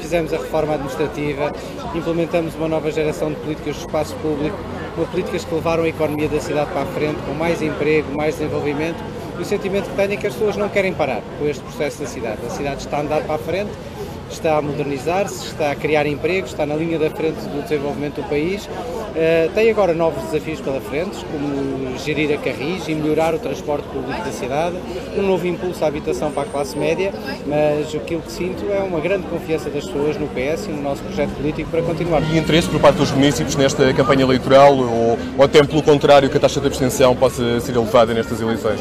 [0.00, 1.52] fizemos a reforma administrativa,
[1.94, 4.56] implementamos uma nova geração de políticas de espaço público,
[4.96, 8.38] com políticas que levaram a economia da cidade para a frente, com mais emprego, mais
[8.38, 9.04] desenvolvimento
[9.38, 12.00] e o sentimento que tenho é que as pessoas não querem parar com este processo
[12.00, 12.38] da cidade.
[12.46, 13.70] A cidade está a andar para a frente,
[14.30, 18.28] está a modernizar-se, está a criar empregos, está na linha da frente do desenvolvimento do
[18.28, 18.66] país.
[18.66, 23.86] Uh, tem agora novos desafios pela frente, como gerir a Carris e melhorar o transporte
[23.88, 24.76] público da cidade,
[25.16, 27.12] um novo impulso à habitação para a classe média,
[27.46, 31.02] mas aquilo que sinto é uma grande confiança das pessoas no PS e no nosso
[31.02, 32.22] projeto político para continuar.
[32.32, 36.36] E interesse por parte dos municípios nesta campanha eleitoral ou, ou até pelo contrário que
[36.36, 38.80] a taxa de abstenção possa ser elevada nestas eleições?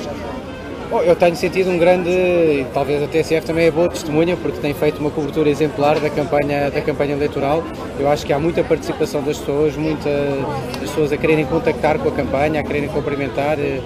[1.01, 4.99] Eu tenho sentido um grande, talvez a TSF também é boa testemunha, porque tem feito
[4.99, 7.63] uma cobertura exemplar da campanha, da campanha eleitoral.
[7.99, 10.13] Eu acho que há muita participação das pessoas, muitas
[10.79, 13.81] pessoas a quererem contactar com a campanha, a quererem cumprimentar, eh,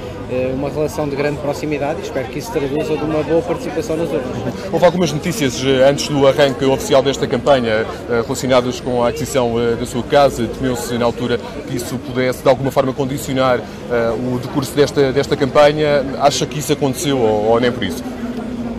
[0.53, 4.09] uma relação de grande proximidade e espero que isso traduza de uma boa participação nas
[4.09, 4.71] urnas.
[4.71, 9.85] Houve algumas notícias eh, antes do arranque oficial desta campanha relacionadas com a aquisição da
[9.85, 10.47] sua casa.
[10.47, 13.59] Temeu-se na altura que isso pudesse de alguma forma condicionar
[14.31, 16.05] o decurso desta, desta campanha.
[16.19, 17.17] Acha que isso aconteceu?
[17.17, 18.03] ou, ou nem por isso?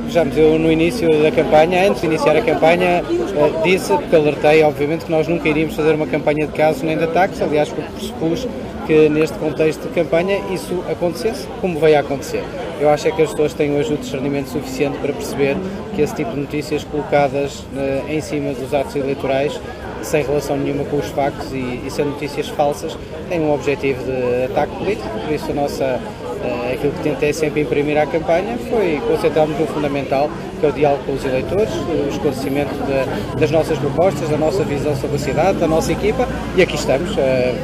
[0.07, 4.63] Vejamos, eu no início da campanha, antes de iniciar a campanha, eh, disse, porque alertei,
[4.63, 7.91] obviamente, que nós nunca iríamos fazer uma campanha de casos nem de ataques, aliás, porque
[7.93, 8.49] pressupus
[8.89, 12.43] que neste contexto de campanha isso acontecesse, como veio a acontecer.
[12.81, 15.59] Eu acho é que as pessoas têm hoje o discernimento suficiente para perceber
[15.95, 19.61] que esse tipo de notícias colocadas uh, em cima dos atos eleitorais,
[20.01, 22.97] sem relação nenhuma com os factos e, e sendo notícias falsas,
[23.29, 26.01] têm um objetivo de ataque político, por isso a nossa
[26.39, 30.73] Uh, aquilo que tentei sempre imprimir à campanha foi concentrarmos no fundamental, que é o
[30.73, 35.19] diálogo com os eleitores, o esclarecimento de, das nossas propostas, da nossa visão sobre a
[35.19, 36.28] cidade, da nossa equipa
[36.59, 37.11] e aqui estamos,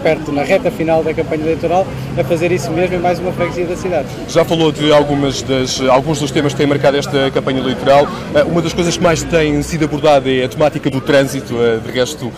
[0.05, 1.85] perto na reta final da campanha eleitoral,
[2.17, 4.07] a fazer isso mesmo em mais uma freguesia da cidade.
[4.29, 8.07] Já falou de algumas das, alguns dos temas que têm marcado esta campanha eleitoral.
[8.47, 11.55] Uma das coisas que mais tem sido abordada é a temática do trânsito.
[11.85, 12.33] De resto,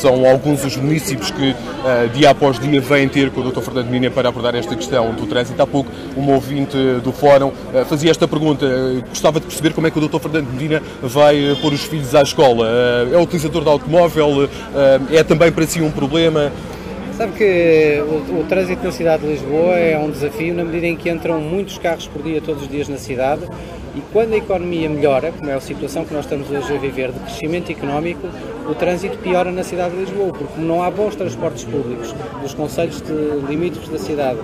[0.00, 1.54] são alguns os municípios que
[2.14, 3.60] dia após dia vêm ter com o Dr.
[3.60, 5.60] Fernando Mina para abordar esta questão do trânsito.
[5.60, 7.52] Há pouco, uma ouvinte do Fórum
[7.86, 8.66] fazia esta pergunta.
[9.10, 10.20] Gostava de perceber como é que o Dr.
[10.20, 12.66] Fernando Medina vai pôr os filhos à escola.
[13.12, 14.48] É utilizador de automóvel?
[15.12, 16.52] É também para si um problema?
[17.16, 20.96] Sabe que o, o, trânsito na cidade de Lisboa é um desafio na medida em
[20.96, 23.42] que entram muitos carros por dia, todos os dias na cidade,
[23.94, 27.10] e quando a economia melhora, como é a situação que nós estamos hoje a viver
[27.10, 28.28] de crescimento económico,
[28.68, 33.00] o trânsito piora na cidade de Lisboa, porque não há bons transportes públicos dos conselhos
[33.00, 34.38] de limítrofes da cidade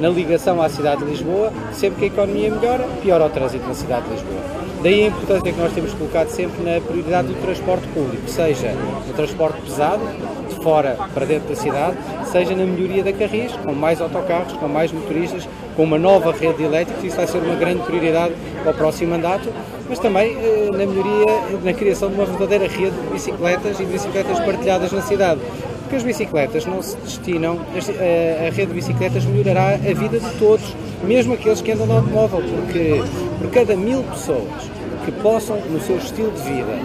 [0.00, 3.74] na ligação à cidade de Lisboa, sempre que a economia melhora, piora o trânsito na
[3.74, 4.63] cidade de Lisboa.
[4.84, 8.70] Daí a importância que nós temos colocado sempre na prioridade do transporte público, seja
[9.06, 10.02] no transporte pesado,
[10.46, 11.96] de fora para dentro da cidade,
[12.30, 16.62] seja na melhoria da Carris, com mais autocarros, com mais motoristas, com uma nova rede
[16.62, 19.50] elétrica, isso vai ser uma grande prioridade para o próximo mandato,
[19.88, 21.24] mas também eh, na melhoria,
[21.64, 25.40] na criação de uma verdadeira rede de bicicletas e de bicicletas partilhadas na cidade.
[25.80, 30.76] Porque as bicicletas não se destinam, a, rede de bicicletas melhorará a vida de todos,
[31.02, 33.02] mesmo aqueles que andam no automóvel, porque
[33.40, 34.73] por cada mil pessoas
[35.04, 36.78] que possam, no seu estilo de vida,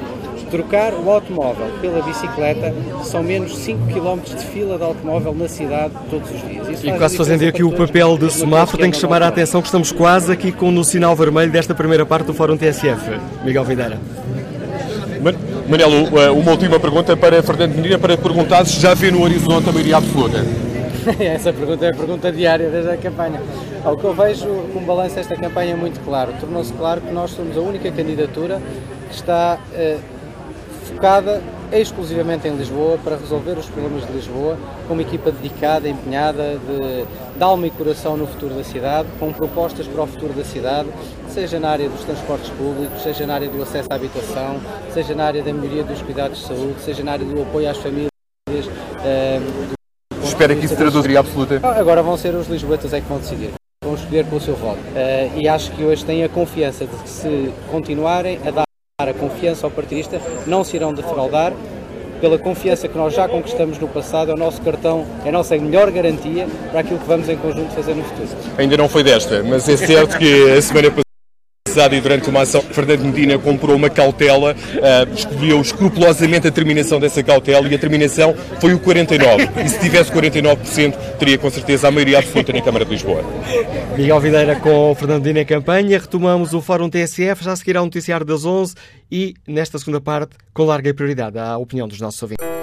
[0.50, 5.94] trocar o automóvel pela bicicleta, são menos 5 km de fila de automóvel na cidade
[6.10, 6.68] todos os dias.
[6.70, 9.68] Isso e quase fazendo aqui o papel de semáforo, tem que chamar a atenção que
[9.68, 13.20] estamos quase aqui com no sinal vermelho desta primeira parte do Fórum TSF.
[13.44, 14.00] Miguel Videira.
[15.68, 19.70] Manelo, eh, uma última pergunta para Fernando Medina, para perguntar se já vê no horizonte
[19.70, 20.44] a maioria absoluta.
[21.20, 23.42] Essa pergunta é a pergunta diária desde a campanha.
[23.86, 26.34] O que eu vejo como balanço desta campanha é muito claro.
[26.40, 28.62] Tornou-se claro que nós somos a única candidatura
[29.08, 29.98] que está eh,
[30.86, 31.42] focada
[31.72, 37.38] exclusivamente em Lisboa para resolver os problemas de Lisboa, com uma equipa dedicada, empenhada, de,
[37.38, 40.90] de alma e coração no futuro da cidade, com propostas para o futuro da cidade,
[41.28, 44.60] seja na área dos transportes públicos, seja na área do acesso à habitação,
[44.92, 47.78] seja na área da melhoria dos cuidados de saúde, seja na área do apoio às
[47.78, 48.10] famílias.
[49.06, 49.40] Eh,
[50.40, 51.60] Espera que isso traduziria absoluta.
[51.62, 53.50] Ah, agora vão ser os lisboetas é que vão decidir
[53.84, 54.80] vão escolher pelo seu voto.
[54.80, 58.64] Uh, e acho que hoje têm a confiança de que se continuarem a dar
[59.02, 61.52] a confiança ao partidista, não se irão defraudar.
[62.22, 65.58] Pela confiança que nós já conquistamos no passado, é o nosso cartão, é a nossa
[65.58, 68.30] melhor garantia para aquilo que vamos em conjunto fazer no futuro.
[68.58, 71.09] Ainda não foi desta, mas é certo que a semana passada
[71.96, 77.24] e durante uma ação, Fernando Medina comprou uma cautela, uh, escolheu escrupulosamente a terminação dessa
[77.24, 79.66] cautela e a terminação foi o 49%.
[79.66, 83.24] E se tivesse 49%, teria com certeza a maioria absoluta na Câmara de Lisboa.
[83.98, 86.00] Miguel Videira com o Fernando Medina em campanha.
[86.00, 88.76] Retomamos o Fórum TSF, já seguirá o noticiário das 11
[89.12, 92.59] e, nesta segunda parte, com larga prioridade à opinião dos nossos ouvintes.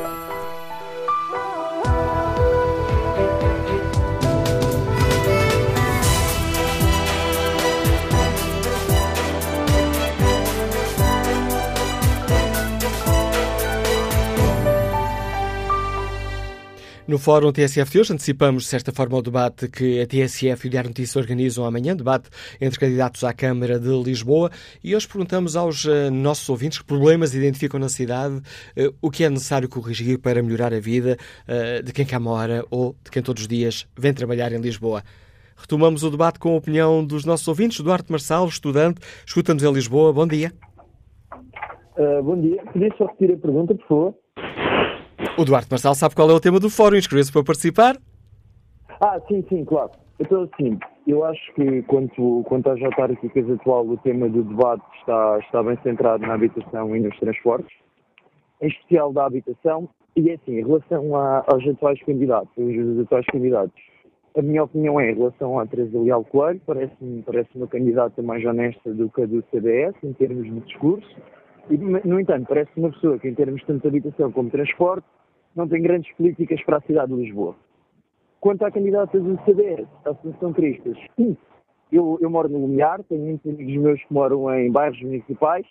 [17.08, 20.66] No Fórum TSF de hoje antecipamos, de certa forma, o debate que a TSF e
[20.66, 22.28] o Diário Notícias organizam amanhã, debate
[22.60, 24.50] entre candidatos à Câmara de Lisboa,
[24.82, 29.22] e hoje perguntamos aos uh, nossos ouvintes que problemas identificam na cidade, uh, o que
[29.22, 33.22] é necessário corrigir para melhorar a vida uh, de quem cá mora ou de quem
[33.22, 35.04] todos os dias vem trabalhar em Lisboa.
[35.56, 37.78] Retomamos o debate com a opinião dos nossos ouvintes.
[37.78, 40.12] Duarte Marçal, estudante, escuta-nos em Lisboa.
[40.12, 40.52] Bom dia.
[42.24, 42.60] bom dia.
[42.72, 44.25] Podia só repetir a pergunta, por favor?
[45.38, 47.96] O Duarte Marçal sabe qual é o tema do fórum, inscreveu-se para participar?
[49.02, 49.90] Ah, sim, sim, claro.
[50.18, 55.38] Então, assim, eu acho que quanto, quanto às autárquicas atual, o tema do debate está,
[55.40, 57.70] está bem centrado na habitação e nos transportes,
[58.62, 63.26] em especial da habitação, e é assim, em relação a, aos atuais candidatos, os atuais
[63.26, 63.78] candidatos,
[64.38, 68.42] a minha opinião é, em relação à Teresa Leal Coelho, parece-me parece uma candidata mais
[68.42, 71.14] honesta do que a do CDS, em termos de discurso,
[71.68, 75.06] e, no entanto, parece uma pessoa que, em termos tanto de habitação como de transporte,
[75.56, 77.56] não tem grandes políticas para a cidade de Lisboa.
[78.40, 80.96] Quanto à candidata do CDS, a Associação Cristas,
[81.90, 85.66] eu, eu moro no Lumiar, tenho muitos amigos meus que moram em bairros municipais,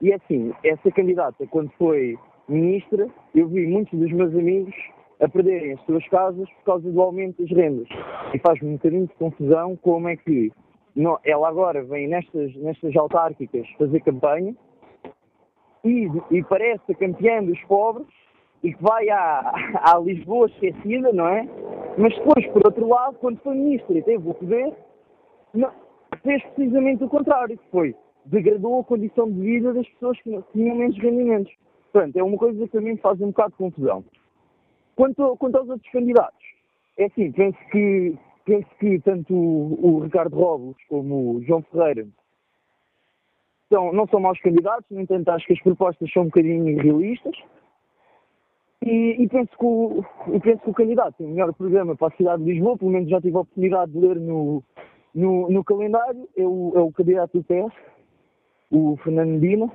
[0.00, 4.74] e é assim, essa candidata, quando foi ministra, eu vi muitos dos meus amigos
[5.20, 7.88] a perderem as suas casas por causa do aumento das rendas.
[8.32, 10.52] E faz-me um bocadinho de confusão como é que
[10.94, 14.54] não, ela agora vem nestas, nestas autárquicas fazer campanha
[15.84, 18.06] e, e parece a campeã dos pobres
[18.64, 19.52] e que vai à,
[19.92, 21.46] à Lisboa esquecida, não é?
[21.96, 24.74] Mas depois, por outro lado, quando foi ministra e teve o poder,
[26.22, 27.94] fez precisamente o contrário, que foi
[28.24, 31.52] degradou a condição de vida das pessoas que tinham menos rendimentos.
[31.92, 34.04] Portanto, é uma coisa que a mim faz um bocado de confusão.
[34.96, 36.44] Quanto, quanto aos outros candidatos,
[36.96, 42.06] é assim, penso que, penso que tanto o, o Ricardo Robles como o João Ferreira
[43.68, 47.36] são, não são maus candidatos, no entanto acho que as propostas são um bocadinho irrealistas.
[48.82, 52.08] E, e penso, que o, e penso que o candidato tem o melhor programa para
[52.08, 54.62] a cidade de Lisboa, pelo menos já tive a oportunidade de ler no,
[55.14, 57.74] no, no calendário, é o, é o candidato do PS,
[58.70, 59.70] o Fernando Medina,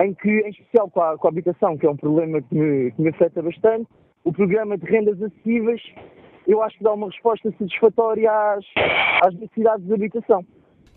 [0.00, 2.92] em que, em especial com a, com a habitação, que é um problema que me,
[2.92, 3.88] que me afeta bastante,
[4.24, 5.82] o programa de rendas acessíveis,
[6.46, 8.64] eu acho que dá uma resposta satisfatória às,
[9.22, 10.44] às necessidades de habitação.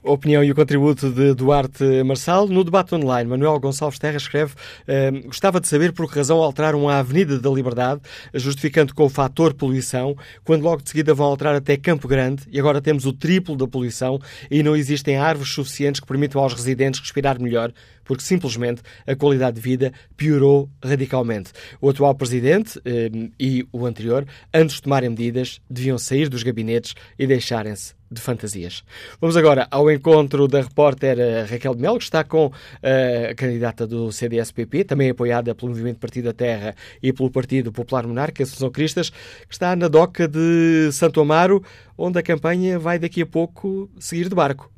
[0.04, 2.48] Opinião e o contributo de Duarte Marçal.
[2.48, 4.56] No debate online, Manuel Gonçalves Terra escreve
[4.88, 8.02] eh, gostava de saber por que razão alteraram a Avenida da Liberdade,
[8.34, 12.60] justificando com o fator poluição, quando logo de seguida vão alterar até Campo Grande e
[12.60, 17.00] agora temos o triplo da poluição e não existem árvores suficientes que permitam aos residentes
[17.00, 17.72] respirar melhor,
[18.04, 21.52] porque simplesmente a qualidade de vida piorou radicalmente.
[21.80, 26.96] O atual presidente eh, e o anterior, antes de tomarem medidas, deviam sair dos gabinetes
[27.20, 28.84] e deixarem-se de fantasias.
[29.22, 32.52] Vamos agora ao encontro da repórter eh, Raquel de Melo, que está com
[32.84, 37.72] eh, a candidata do CDS-PP, também apoiada pelo Movimento Partido da Terra e pelo Partido
[37.72, 41.64] Popular Monarca, Assunção Cristas, que está na doca de Santo Amaro,
[41.98, 44.70] onde a campanha vai daqui a pouco seguir de barco.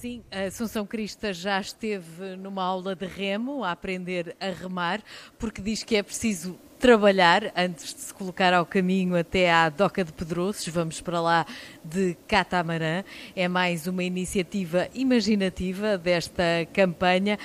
[0.00, 5.02] Sim, a Assunção Crista já esteve numa aula de remo a aprender a remar,
[5.36, 10.04] porque diz que é preciso trabalhar antes de se colocar ao caminho até à Doca
[10.04, 10.68] de Pedroços.
[10.68, 11.44] Vamos para lá
[11.84, 13.02] de catamarã.
[13.34, 17.36] É mais uma iniciativa imaginativa desta campanha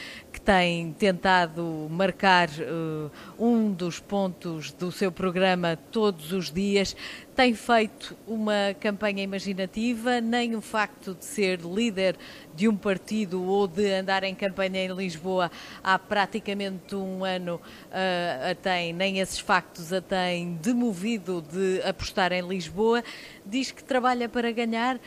[0.43, 6.95] tem tentado marcar uh, um dos pontos do seu programa todos os dias.
[7.35, 12.17] Tem feito uma campanha imaginativa, nem o facto de ser líder
[12.53, 15.49] de um partido ou de andar em campanha em Lisboa
[15.81, 22.33] há praticamente um ano uh, a tem, nem esses factos a têm demovido de apostar
[22.33, 23.01] em Lisboa.
[23.45, 24.99] Diz que trabalha para ganhar.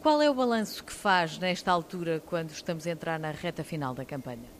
[0.00, 3.94] Qual é o balanço que faz nesta altura, quando estamos a entrar na reta final
[3.94, 4.59] da campanha?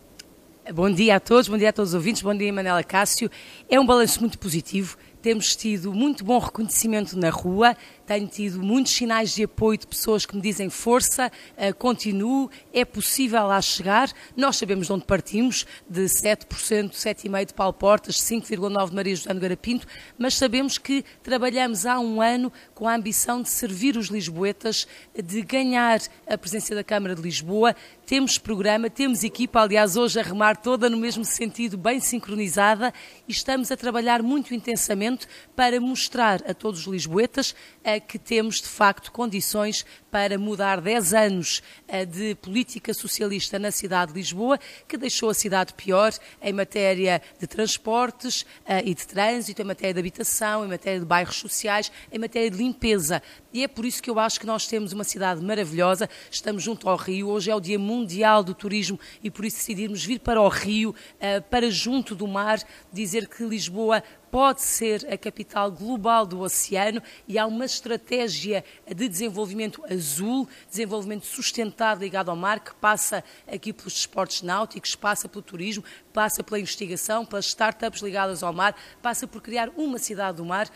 [0.68, 3.30] Bom dia a todos, bom dia a todos os ouvintes, bom dia Manela Cássio.
[3.68, 4.96] É um balanço muito positivo.
[5.20, 7.74] Temos tido muito bom reconhecimento na rua,
[8.10, 12.84] tenho tido muitos sinais de apoio de pessoas que me dizem força, uh, continuo, é
[12.84, 14.10] possível lá chegar.
[14.36, 19.32] Nós sabemos de onde partimos, de 7%, 7,5% de Paulo Portas, 5,9% de Maria José
[19.32, 19.86] Nogueira Pinto,
[20.18, 25.42] mas sabemos que trabalhamos há um ano com a ambição de servir os lisboetas, de
[25.42, 27.76] ganhar a presença da Câmara de Lisboa.
[28.04, 32.92] Temos programa, temos equipa, aliás, hoje a remar toda no mesmo sentido, bem sincronizada,
[33.28, 37.52] e estamos a trabalhar muito intensamente para mostrar a todos os lisboetas
[37.84, 41.62] uh, que temos, de facto, condições para mudar 10 anos
[42.08, 47.46] de política socialista na cidade de Lisboa, que deixou a cidade pior em matéria de
[47.46, 52.18] transportes eh, e de trânsito, em matéria de habitação, em matéria de bairros sociais, em
[52.18, 53.22] matéria de limpeza.
[53.52, 56.88] E é por isso que eu acho que nós temos uma cidade maravilhosa, estamos junto
[56.88, 60.40] ao Rio, hoje é o Dia Mundial do Turismo e por isso decidimos vir para
[60.40, 62.60] o Rio, eh, para junto do mar,
[62.92, 69.08] dizer que Lisboa pode ser a capital global do oceano e há uma estratégia de
[69.08, 75.42] desenvolvimento azul, desenvolvimento sustentado ligado ao mar, que passa aqui pelos esportes náuticos, passa pelo
[75.42, 80.44] turismo, passa pela investigação, pelas startups ligadas ao mar, passa por criar uma cidade do
[80.44, 80.68] mar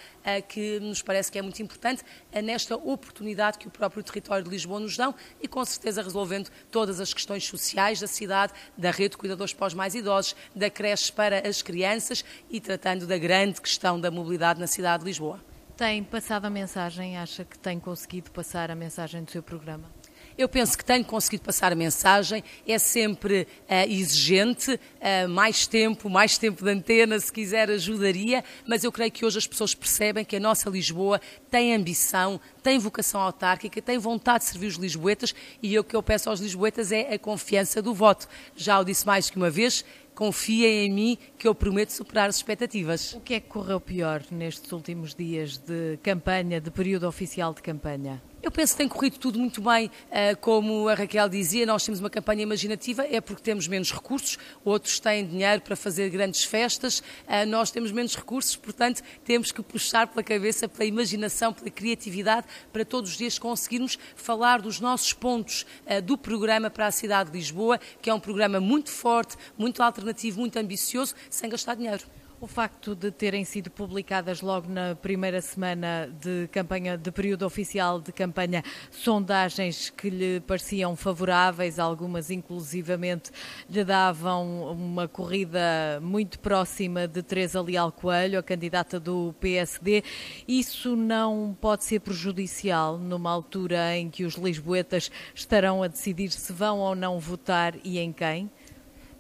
[0.49, 2.03] que nos parece que é muito importante
[2.43, 7.01] nesta oportunidade que o próprio território de Lisboa nos dão e com certeza resolvendo todas
[7.01, 11.13] as questões sociais da cidade, da rede de cuidadores para os mais idosos, da creche
[11.13, 15.41] para as crianças e tratando da grande questão da mobilidade na cidade de Lisboa.
[15.77, 19.91] Tem passado a mensagem, acha que tem conseguido passar a mensagem do seu programa?
[20.37, 26.11] Eu penso que tenho conseguido passar a mensagem, é sempre uh, exigente, uh, mais tempo,
[26.11, 30.25] mais tempo de antena, se quiser, ajudaria, mas eu creio que hoje as pessoas percebem
[30.25, 35.33] que a nossa Lisboa tem ambição, tem vocação autárquica, tem vontade de servir os lisboetas
[35.63, 38.27] e o que eu peço aos lisboetas é a confiança do voto.
[38.57, 39.85] Já o disse mais que uma vez,
[40.17, 43.13] confiem em mim que eu prometo superar as expectativas.
[43.13, 47.63] O que é que correu pior nestes últimos dias de campanha, de período oficial de
[47.63, 48.21] campanha?
[48.45, 49.87] Eu penso que tem corrido tudo muito bem.
[49.87, 54.37] Uh, como a Raquel dizia, nós temos uma campanha imaginativa, é porque temos menos recursos,
[54.63, 59.63] outros têm dinheiro para fazer grandes festas, uh, nós temos menos recursos, portanto, temos que
[59.63, 65.15] puxar pela cabeça, pela imaginação, pela criatividade, para todos os dias conseguirmos falar dos nossos
[65.15, 69.39] pontos uh, do programa para a cidade de Lisboa, que é um programa muito forte,
[69.57, 72.05] muito alternativo, muito ambicioso, sem gastar dinheiro.
[72.45, 77.99] O facto de terem sido publicadas logo na primeira semana de campanha, de período oficial
[77.99, 83.31] de campanha, sondagens que lhe pareciam favoráveis, algumas inclusivamente
[83.67, 90.05] lhe davam uma corrida muito próxima de Teresa Leal Coelho, a candidata do PSD,
[90.47, 96.53] isso não pode ser prejudicial numa altura em que os lisboetas estarão a decidir se
[96.53, 98.51] vão ou não votar e em quem?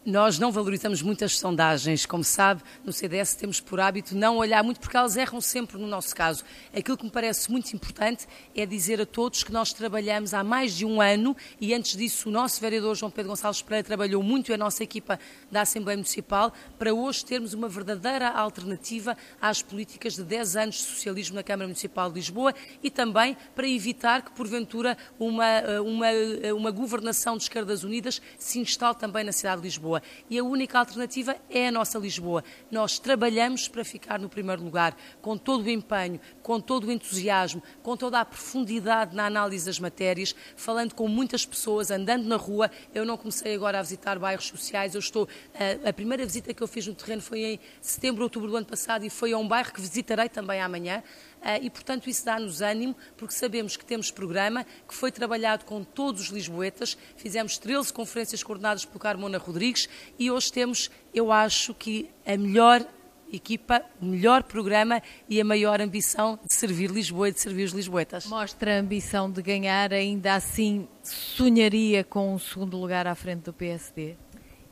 [0.07, 4.79] Nós não valorizamos muitas sondagens, como sabe, no CDS temos por hábito não olhar muito
[4.79, 6.45] porque elas erram sempre no nosso caso.
[6.77, 10.77] Aquilo que me parece muito importante é dizer a todos que nós trabalhamos há mais
[10.77, 14.51] de um ano e antes disso o nosso vereador João Pedro Gonçalves Pereira trabalhou muito
[14.51, 15.19] e a nossa equipa
[15.51, 20.83] da Assembleia Municipal para hoje termos uma verdadeira alternativa às políticas de 10 anos de
[20.83, 26.09] socialismo na Câmara Municipal de Lisboa e também para evitar que porventura uma, uma,
[26.55, 29.94] uma governação de esquerdas unidas se instale também na cidade de Lisboa.
[29.95, 30.03] Lisboa.
[30.29, 32.43] E a única alternativa é a nossa Lisboa.
[32.71, 37.63] Nós trabalhamos para ficar no primeiro lugar, com todo o empenho, com todo o entusiasmo,
[37.83, 42.71] com toda a profundidade na análise das matérias, falando com muitas pessoas, andando na rua.
[42.95, 45.29] Eu não comecei agora a visitar bairros sociais, eu estou.
[45.55, 48.67] A, a primeira visita que eu fiz no terreno foi em setembro, outubro do ano
[48.67, 51.03] passado e foi a um bairro que visitarei também amanhã.
[51.47, 55.85] Ah, e, portanto, isso dá-nos ânimo, porque sabemos que temos programa que foi trabalhado com
[55.85, 59.87] todos os lisboetas, fizemos 13 conferências coordenadas pelo Carmona Rodrigues
[60.19, 62.87] e hoje temos, eu acho que a melhor
[63.31, 67.73] equipa, o melhor programa e a maior ambição de servir Lisboa e de servir os
[67.73, 68.25] lisboetas.
[68.27, 73.53] Mostra a ambição de ganhar, ainda assim sonharia com um segundo lugar à frente do
[73.53, 74.17] PSD?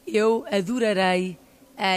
[0.07, 1.39] Eu adorarei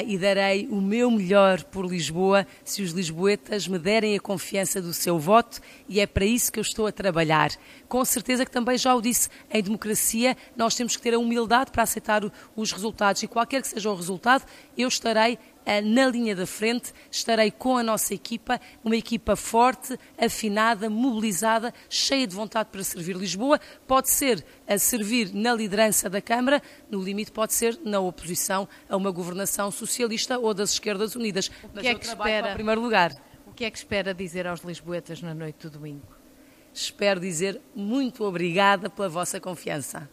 [0.07, 4.91] e darei o meu melhor por Lisboa se os lisboetas me derem a confiança do
[4.91, 7.51] seu voto e é para isso que eu estou a trabalhar.
[7.87, 11.69] Com certeza que também já o disse, em democracia nós temos que ter a humildade
[11.69, 12.23] para aceitar
[12.55, 14.43] os resultados e qualquer que seja o resultado,
[14.75, 15.37] eu estarei
[15.83, 22.27] na linha da frente, estarei com a nossa equipa, uma equipa forte, afinada, mobilizada, cheia
[22.27, 23.59] de vontade para servir Lisboa.
[23.87, 28.95] Pode ser a servir na liderança da Câmara, no limite pode ser na oposição a
[28.95, 31.47] uma governação socialista ou das esquerdas unidas.
[31.47, 32.51] O que Mas é que espera?
[32.51, 33.15] Em primeiro lugar.
[33.47, 36.07] O que é que espera dizer aos lisboetas na noite do domingo?
[36.73, 40.09] Espero dizer muito obrigada pela vossa confiança.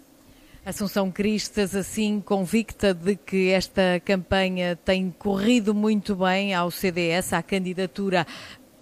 [0.64, 7.42] Assunção Cristas, assim convicta de que esta campanha tem corrido muito bem ao CDS, à
[7.42, 8.24] candidatura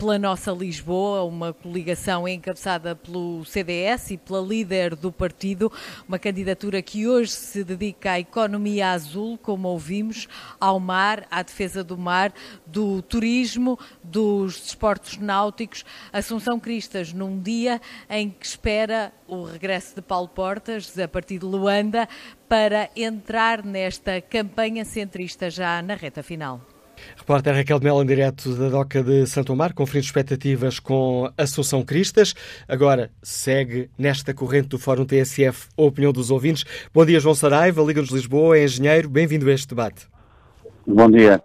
[0.01, 5.70] pela Nossa Lisboa, uma coligação encabeçada pelo CDS e pela líder do partido,
[6.09, 10.26] uma candidatura que hoje se dedica à economia azul, como ouvimos,
[10.59, 12.32] ao mar, à defesa do mar,
[12.66, 15.84] do turismo, dos desportos náuticos.
[16.11, 17.78] Assunção Cristas, num dia
[18.09, 22.09] em que espera o regresso de Paulo Portas, a partir de Luanda,
[22.48, 26.79] para entrar nesta campanha centrista já na reta final.
[27.16, 31.82] Repórter Raquel de Melo, em direto da DOCA de Santo Amar, conferindo expectativas com Assunção
[31.82, 32.34] Cristas.
[32.68, 36.64] Agora segue nesta corrente do Fórum TSF a opinião dos ouvintes.
[36.92, 39.09] Bom dia, João Saraiva, Liga-nos Lisboa, é engenheiro.
[39.09, 40.09] Bem-vindo a este debate.
[40.86, 41.42] Bom dia.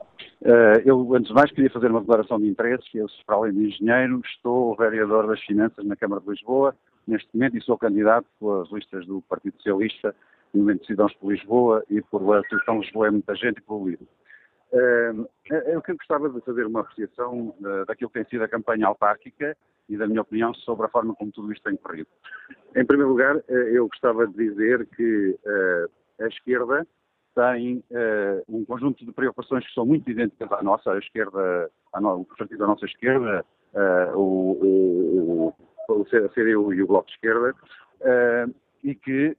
[0.48, 2.86] Eh, eu, antes de mais, queria fazer uma declaração de interesse.
[2.94, 6.76] Eu, para além de engenheiro, estou vereador das Finanças na Câmara de Lisboa,
[7.08, 10.16] neste momento, e sou candidato pelas listas do Partido Socialista,
[10.54, 13.62] no momento de Cidadãos por Lisboa e por a Associação Lisboa é muita gente e
[13.62, 14.08] pelo LIDO.
[14.72, 17.56] Eu gostava de fazer uma apreciação
[17.88, 19.56] daquilo que tem sido a campanha autárquica
[19.88, 22.08] e da minha opinião sobre a forma como tudo isto tem corrido.
[22.76, 25.86] Em primeiro lugar, eh, eu gostava de dizer que eh,
[26.22, 26.86] a esquerda
[27.36, 27.84] tem
[28.48, 32.68] um conjunto de preocupações que são muito idênticas à nossa, a esquerda, o partido da
[32.68, 33.46] nossa esquerda,
[34.16, 35.54] o,
[35.90, 37.54] o, CDU e o Bloco de Esquerda,
[38.82, 39.36] e que,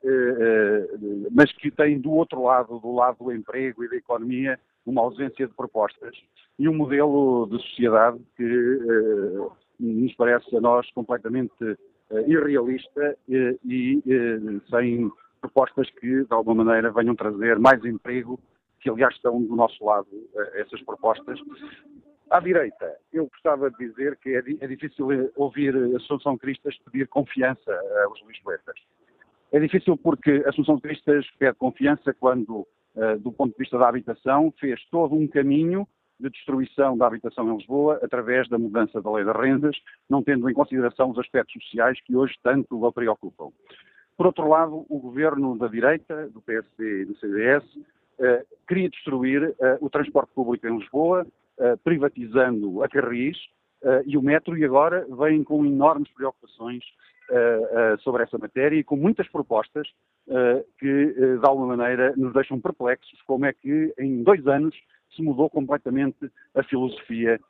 [1.33, 5.47] mas que tem do outro lado, do lado do emprego e da economia, uma ausência
[5.47, 6.17] de propostas
[6.59, 11.79] e um modelo de sociedade que uh, nos parece a nós completamente uh,
[12.27, 14.03] irrealista uh, e
[14.71, 15.11] sem
[15.41, 18.41] propostas que, de alguma maneira, venham trazer mais emprego,
[18.81, 20.09] que aliás estão do nosso lado
[20.55, 21.39] essas propostas.
[22.31, 27.73] À direita, eu gostava de dizer que é, é difícil ouvir Assunção Cristas pedir confiança
[28.05, 28.75] aos lisboetas.
[29.53, 32.76] É difícil porque Assunção Cristas pede confiança quando eh,
[33.21, 35.87] do ponto de vista da habitação, fez todo um caminho
[36.19, 39.77] de destruição da habitação em Lisboa através da mudança da lei das rendas,
[40.09, 43.51] não tendo em consideração os aspectos sociais que hoje tanto a preocupam.
[44.17, 47.65] Por outro lado, o governo da direita, do PSD e do CDS,
[48.19, 51.27] eh, queria destruir eh, o transporte público em Lisboa,
[51.59, 53.37] eh, privatizando a Carris
[53.83, 56.83] eh, e o metro, e agora vem com enormes preocupações
[58.01, 59.89] sobre essa matéria e com muitas propostas
[60.29, 64.75] uh, que, de alguma maneira, nos deixam perplexos como é que em dois anos
[65.15, 67.41] se mudou completamente a filosofia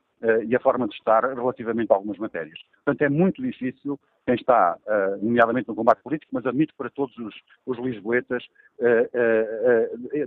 [0.46, 2.58] e a forma de estar relativamente a algumas matérias.
[2.84, 4.76] Portanto, é muito difícil quem está,
[5.20, 7.34] nomeadamente no combate político, mas admito para todos os,
[7.66, 8.42] os lisboetas,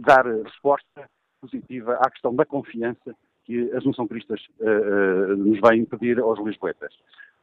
[0.01, 1.09] dar resposta
[1.41, 4.39] positiva à questão da confiança que as Assunção Cristas
[5.37, 6.93] nos vai impedir aos lisboetas.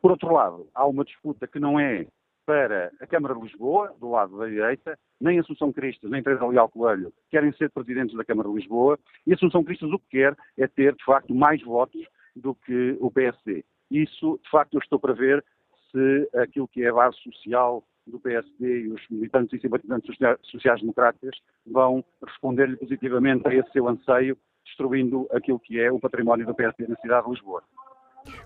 [0.07, 2.07] Por outro lado, há uma disputa que não é
[2.47, 6.69] para a Câmara de Lisboa, do lado da direita, nem Assunção Cristas, nem Teresa Leal
[6.69, 8.97] Coelho querem ser presidentes da Câmara de Lisboa,
[9.27, 12.01] e Assunção Cristas o que quer é ter, de facto, mais votos
[12.37, 13.65] do que o PSD.
[13.91, 15.45] Isso, de facto, eu estou para ver
[15.91, 21.37] se aquilo que é a base social do PSD e os militantes e simpatizantes sociais-democratas
[21.67, 26.87] vão responder-lhe positivamente a esse seu anseio, destruindo aquilo que é o património do PSD
[26.87, 27.65] na cidade de Lisboa.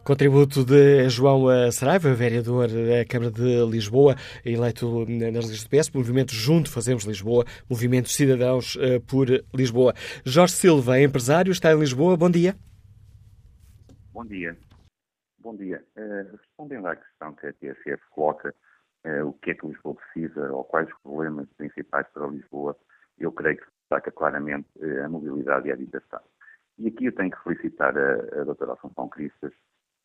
[0.05, 4.15] Contributo de João Saraiva, vereador da Câmara de Lisboa,
[4.45, 9.93] eleito nas listas do PS, Movimento Junto Fazemos Lisboa, Movimento Cidadãos eh, por Lisboa.
[10.25, 12.17] Jorge Silva, empresário, está em Lisboa.
[12.17, 12.57] Bom dia.
[14.13, 14.57] Bom dia.
[15.39, 15.85] Bom dia.
[15.97, 18.55] Uh, respondendo à questão que a TSF coloca,
[19.07, 22.77] uh, o que é que Lisboa precisa ou quais os problemas principais para Lisboa,
[23.19, 26.21] eu creio que destaca claramente uh, a mobilidade e a habitação.
[26.79, 29.53] E aqui eu tenho que felicitar a, a doutora Assunção Cristas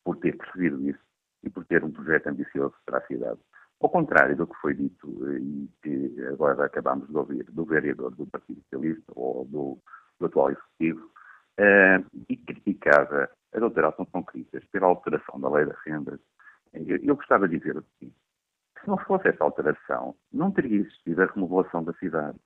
[0.06, 1.04] por ter percebido isso
[1.44, 3.40] e por ter um projeto ambicioso para a cidade.
[3.82, 8.26] Ao contrário do que foi dito e que agora acabamos de ouvir do vereador do
[8.28, 9.78] Partido Socialista ou do,
[10.20, 11.12] do atual Executivo,
[11.60, 16.20] uh, e criticava a doutora Assunção Cristas pela alteração da lei das rendas,
[16.74, 18.16] eu, eu gostava de dizer o seguinte.
[18.82, 22.38] Se não fosse essa alteração, não teria existido a remodelação da cidade.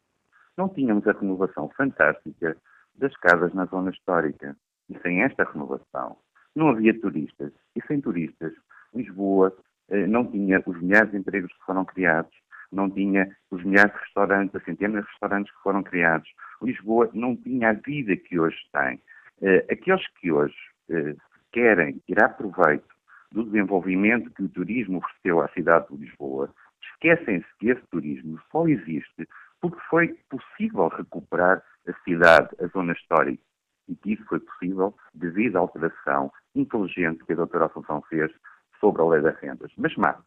[0.55, 2.55] Não tínhamos a renovação fantástica
[2.95, 4.55] das casas na zona histórica.
[4.89, 6.17] E sem esta renovação,
[6.55, 7.51] não havia turistas.
[7.75, 8.53] E sem turistas,
[8.93, 9.55] Lisboa
[9.89, 12.33] eh, não tinha os milhares de empregos que foram criados,
[12.71, 16.29] não tinha os milhares de restaurantes, as centenas de restaurantes que foram criados.
[16.61, 19.01] Lisboa não tinha a vida que hoje tem.
[19.41, 20.55] Eh, aqueles que hoje
[20.89, 21.15] eh,
[21.51, 22.87] querem tirar proveito
[23.31, 26.53] do desenvolvimento que o turismo ofereceu à cidade de Lisboa,
[26.93, 29.27] esquecem-se que esse turismo só existe
[29.61, 33.43] porque foi possível recuperar a cidade, a zona histórica,
[33.89, 38.31] e que isso foi possível devido à alteração inteligente que a doutora Assunção fez
[38.79, 39.71] sobre a lei das rendas.
[39.77, 40.23] Mas, Marco,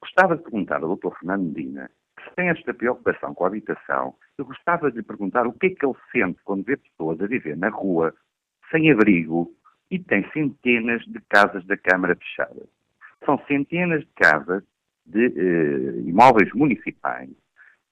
[0.00, 4.44] gostava de perguntar ao doutor Fernando Medina, que tem esta preocupação com a habitação, eu
[4.44, 7.56] gostava de lhe perguntar o que é que ele sente quando vê pessoas a viver
[7.56, 8.14] na rua,
[8.70, 9.54] sem abrigo,
[9.90, 12.68] e tem centenas de casas da Câmara fechadas.
[13.24, 14.64] São centenas de casas
[15.04, 17.30] de eh, imóveis municipais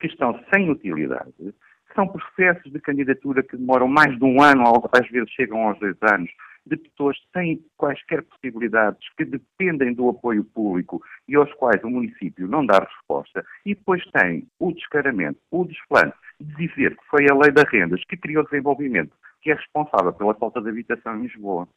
[0.00, 1.54] que estão sem utilidade,
[1.94, 5.96] são processos de candidatura que demoram mais de um ano, às vezes chegam aos dois
[6.02, 6.30] anos,
[6.66, 12.46] de pessoas sem quaisquer possibilidades, que dependem do apoio público e aos quais o município
[12.46, 17.34] não dá resposta, e depois tem o descaramento, o desplante de dizer que foi a
[17.34, 21.68] lei das rendas que criou desenvolvimento, que é responsável pela falta de habitação em Lisboa.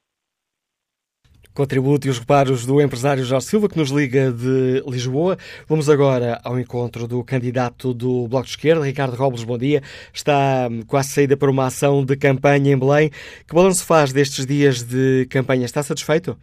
[1.53, 5.37] Contributo e os reparos do empresário Jorge Silva, que nos liga de Lisboa.
[5.67, 9.81] Vamos agora ao encontro do candidato do Bloco de Esquerda, Ricardo Robles, bom dia.
[10.11, 13.11] Está hum, quase saída para uma ação de campanha em Belém.
[13.47, 15.65] Que balanço faz destes dias de campanha?
[15.65, 16.35] Está satisfeito?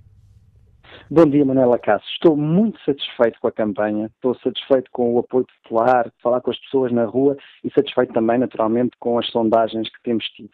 [1.10, 2.08] Bom dia, Manuela Cássio.
[2.12, 6.58] Estou muito satisfeito com a campanha, estou satisfeito com o apoio popular, falar com as
[6.60, 10.50] pessoas na rua e satisfeito também, naturalmente, com as sondagens que temos tido.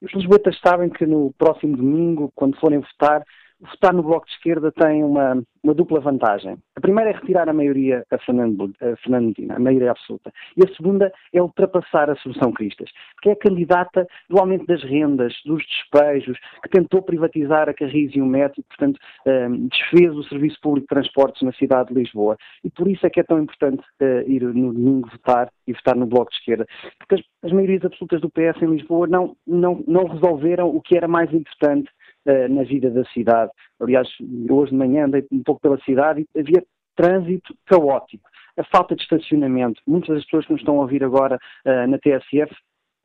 [0.00, 3.22] Os lisboetas sabem que no próximo domingo, quando forem votar,
[3.60, 6.56] votar no Bloco de Esquerda tem uma, uma dupla vantagem.
[6.76, 10.32] A primeira é retirar a maioria a Fernando, a Medina, a maioria absoluta.
[10.56, 12.90] E a segunda é ultrapassar a Solução Cristas,
[13.22, 18.14] que é a candidata do aumento das rendas, dos despejos, que tentou privatizar a Carris
[18.14, 22.00] e o Metro e, portanto, um, desfez o Serviço Público de Transportes na cidade de
[22.00, 22.36] Lisboa.
[22.62, 25.96] E por isso é que é tão importante uh, ir no domingo votar e votar
[25.96, 26.66] no Bloco de Esquerda.
[26.98, 30.96] Porque as, as maiorias absolutas do PS em Lisboa não, não, não resolveram o que
[30.96, 31.90] era mais importante
[32.26, 33.50] uh, na vida da cidade.
[33.80, 34.08] Aliás,
[34.50, 36.64] hoje de manhã andei um pouco pela cidade e havia
[36.96, 38.28] trânsito caótico.
[38.56, 39.80] A falta de estacionamento.
[39.86, 42.54] Muitas das pessoas que nos estão a ouvir agora uh, na TSF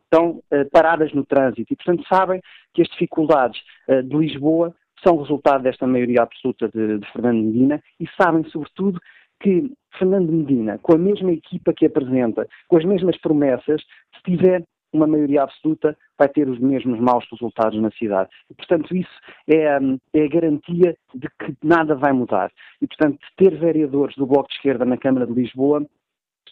[0.04, 2.42] estão uh, paradas no trânsito e, portanto, sabem
[2.74, 8.08] que as dificuldades de Lisboa são resultado desta maioria absoluta de, de Fernando Medina e
[8.18, 9.00] sabem, sobretudo,
[9.40, 13.82] que Fernando Medina, com a mesma equipa que apresenta, com as mesmas promessas,
[14.16, 14.64] se tiver
[14.94, 18.30] uma maioria absoluta vai ter os mesmos maus resultados na cidade.
[18.50, 19.10] E, portanto, isso
[19.48, 22.52] é, hum, é a garantia de que nada vai mudar.
[22.82, 25.86] E, portanto, ter vereadores do Bloco de Esquerda na Câmara de Lisboa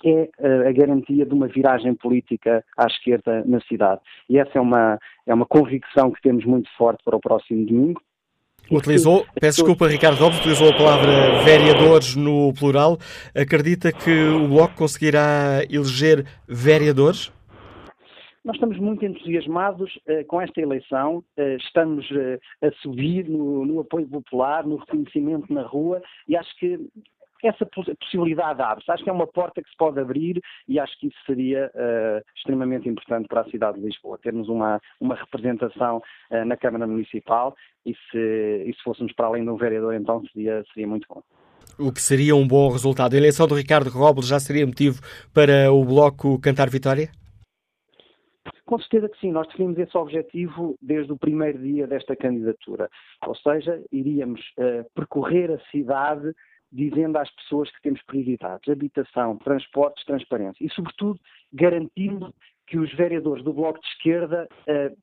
[0.04, 4.02] é uh, a garantia de uma viragem política à esquerda na cidade.
[4.28, 8.02] E essa é uma, é uma convicção que temos muito forte para o próximo domingo.
[8.70, 12.98] Utilizou, peço desculpa, Ricardo Robles, utilizou a palavra vereadores no plural.
[13.36, 17.32] Acredita que o Bloco conseguirá eleger vereadores?
[18.44, 23.82] Nós estamos muito entusiasmados uh, com esta eleição, uh, estamos uh, a subir no, no,
[23.82, 26.80] apoio popular, no reconhecimento na rua e acho que
[27.44, 28.92] essa possibilidade abre-se.
[28.92, 31.72] Acho que é uma porta que se pode abrir e acho que isso seria
[32.36, 36.04] extremamente importante para a cidade de Lisboa, termos uma, uma representação
[36.46, 40.64] na Câmara Municipal e se, e se fôssemos para além de um vereador então seria,
[40.72, 41.24] seria muito bom
[41.80, 43.16] o que seria um bom resultado.
[43.16, 45.02] A eleição do Ricardo Robles já seria motivo
[45.34, 47.10] para o Bloco cantar vitória?
[48.72, 52.90] Com certeza que sim, nós definimos esse objetivo desde o primeiro dia desta candidatura.
[53.28, 56.34] Ou seja, iríamos uh, percorrer a cidade
[56.72, 61.20] dizendo às pessoas que temos prioridades, habitação, transportes, transparência e, sobretudo,
[61.52, 62.34] garantindo
[62.66, 64.98] que os vereadores do Bloco de Esquerda uh,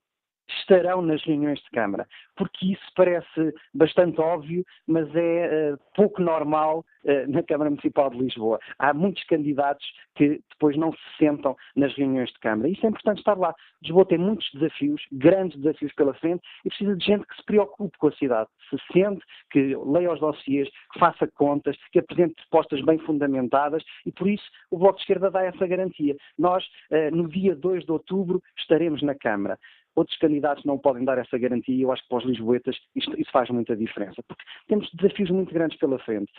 [0.48, 6.84] estarão nas reuniões de Câmara, porque isso parece bastante óbvio, mas é uh, pouco normal
[7.04, 8.58] uh, na Câmara Municipal de Lisboa.
[8.78, 9.84] Há muitos candidatos
[10.14, 12.68] que depois não se sentam nas reuniões de Câmara.
[12.68, 13.54] Isso é importante estar lá.
[13.82, 17.98] Lisboa tem muitos desafios, grandes desafios pela frente, e precisa de gente que se preocupe
[17.98, 22.84] com a cidade, se sente, que leia os dossiês, que faça contas, que apresente propostas
[22.84, 26.16] bem fundamentadas, e por isso o Bloco de Esquerda dá essa garantia.
[26.38, 29.58] Nós, uh, no dia 2 de outubro, estaremos na Câmara.
[29.98, 33.20] Outros candidatos não podem dar essa garantia e eu acho que para os lisboetas isto,
[33.20, 36.30] isso faz muita diferença, porque temos desafios muito grandes pela frente.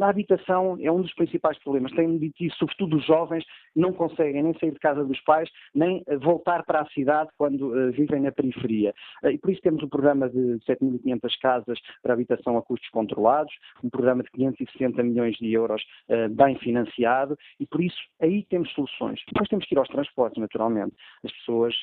[0.00, 1.90] A, habitação é um dos principais problemas.
[1.90, 3.44] Tenho dito isso, sobretudo os jovens
[3.74, 7.90] não conseguem nem sair de casa dos pais, nem voltar para a cidade quando uh,
[7.90, 8.94] vivem na periferia.
[9.24, 13.52] Uh, e por isso temos um programa de 7.500 casas para habitação a custos controlados,
[13.82, 18.70] um programa de 560 milhões de euros uh, bem financiado, e por isso aí temos
[18.74, 19.20] soluções.
[19.26, 20.94] Depois temos que ir aos transportes, naturalmente.
[21.24, 21.74] As pessoas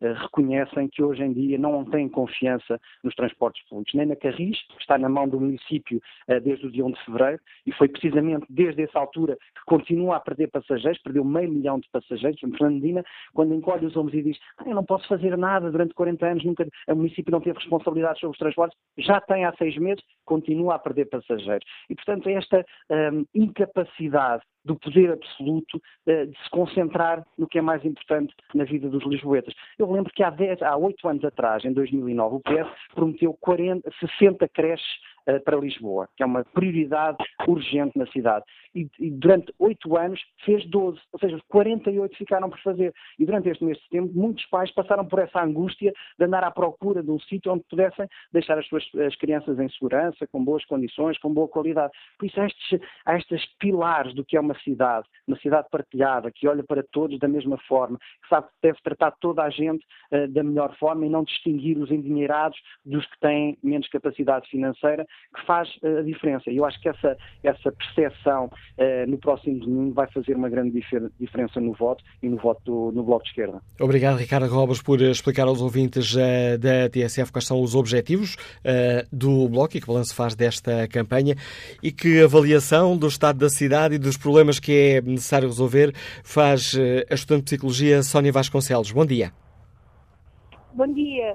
[0.00, 4.80] reconhecem que hoje em dia não têm confiança nos transportes públicos, nem na Carris, que
[4.80, 8.46] está na mão do município uh, desde o dia 1 de fevereiro, e foi precisamente
[8.48, 13.04] desde essa altura que continua a perder passageiros, perdeu meio milhão de passageiros, em Fernandina,
[13.34, 16.44] quando encolhe os ombros e diz ah, eu não posso fazer nada durante 40 anos,
[16.44, 20.74] nunca, o município não teve responsabilidade sobre os transportes, já tem há seis meses, continua
[20.74, 21.66] a perder passageiros.
[21.90, 27.62] E, portanto, esta um, incapacidade do poder absoluto uh, de se concentrar no que é
[27.62, 29.54] mais importante na vida dos lisboetas.
[29.78, 33.90] Eu lembro que há, 10, há 8 anos atrás, em 2009, o PS prometeu 40,
[34.00, 34.86] 60 creches
[35.44, 38.44] para Lisboa, que é uma prioridade urgente na cidade.
[38.74, 42.94] E, e durante oito anos fez 12, ou seja, 48 ficaram por fazer.
[43.18, 46.50] E durante este mês de setembro, muitos pais passaram por essa angústia de andar à
[46.50, 50.64] procura de um sítio onde pudessem deixar as suas as crianças em segurança, com boas
[50.64, 51.92] condições, com boa qualidade.
[52.18, 56.30] Por isso, há estes, há estes pilares do que é uma cidade, uma cidade partilhada,
[56.30, 59.84] que olha para todos da mesma forma, que sabe que deve tratar toda a gente
[60.12, 65.06] uh, da melhor forma e não distinguir os endinheirados dos que têm menos capacidade financeira,
[65.36, 66.50] que faz uh, a diferença.
[66.50, 70.70] E eu acho que essa, essa percepção uh, no próximo domingo vai fazer uma grande
[70.70, 73.60] difer diferença no voto e no voto do, no Bloco de Esquerda.
[73.80, 78.36] Obrigado, Ricardo Robes, por explicar aos ouvintes da TSF quais são os objetivos
[79.12, 81.34] do Bloco e que balanço faz desta campanha
[81.82, 85.92] e que avaliação do estado da cidade e dos problemas que é necessário resolver
[86.24, 86.74] faz
[87.10, 88.90] a estudante de Psicologia Sónia Vasconcelos.
[88.92, 89.32] Bom dia.
[90.74, 91.34] Bom dia.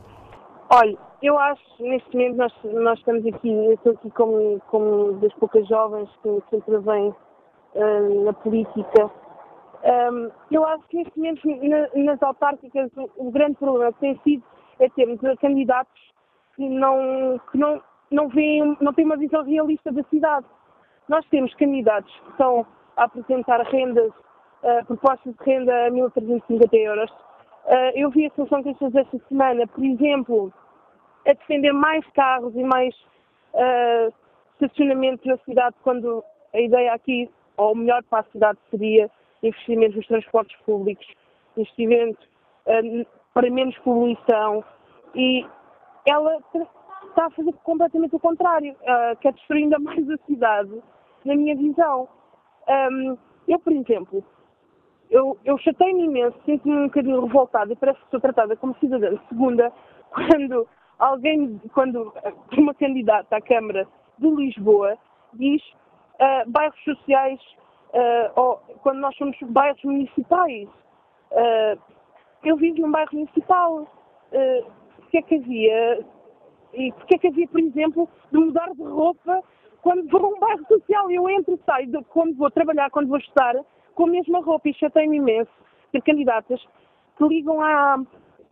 [0.70, 5.34] Olha, eu acho, neste momento, nós, nós estamos aqui, eu estou aqui como, como das
[5.36, 7.14] poucas jovens que, que intervêm
[7.76, 9.12] uh, na política.
[9.84, 14.20] Um, eu acho que neste momento, na, nas autárquicas, o, o, grande problema que tem
[14.24, 14.44] sido
[14.80, 16.02] é termos candidatos
[16.56, 20.46] que não, que não, não, veem, não têm uma visão realista da cidade.
[21.08, 22.66] Nós temos candidatos que estão
[22.98, 24.12] a apresentar rendas,
[24.64, 27.12] uh, propostas de renda a 1.350 euros.
[27.66, 30.52] Uh, eu vi a solução que eles esta semana, por exemplo,
[31.26, 32.96] a defender mais carros e mais
[33.54, 34.14] uh,
[35.26, 39.10] na cidade, quando a ideia aqui, ou melhor para a cidade, seria
[39.42, 41.06] investimento nos transportes públicos,
[41.58, 42.20] investimento
[42.68, 44.64] uh, para menos poluição.
[45.16, 45.46] E
[46.08, 46.38] ela
[47.10, 50.82] está a fazer completamente o contrário, uh, quer destruir ainda mais a cidade,
[51.26, 52.08] na minha visão.
[52.68, 53.18] Um,
[53.48, 54.24] eu, por exemplo,
[55.10, 59.18] eu, eu chatei-me imenso, sinto-me um bocadinho revoltada e parece que sou tratada como cidadã
[59.28, 59.72] segunda
[60.10, 60.68] quando
[61.02, 62.14] alguém, quando
[62.58, 63.88] uma candidata à Câmara
[64.20, 64.98] de Lisboa
[65.34, 67.40] diz uh, bairros sociais,
[67.94, 70.70] uh, ou quando nós somos bairros municipais.
[71.32, 71.80] Uh,
[72.44, 73.88] eu vivo num bairro municipal.
[74.32, 76.06] O que é que havia?
[76.74, 79.44] E porque é que havia, por exemplo, de mudar de roupa
[79.82, 81.12] quando vou a um bairro social?
[81.12, 83.56] Eu entro e saio, de, quando vou trabalhar, quando vou estudar,
[83.94, 84.70] com a mesma roupa.
[84.70, 85.52] E chatei-me imenso
[85.92, 86.66] ter candidatas
[87.18, 87.98] que ligam a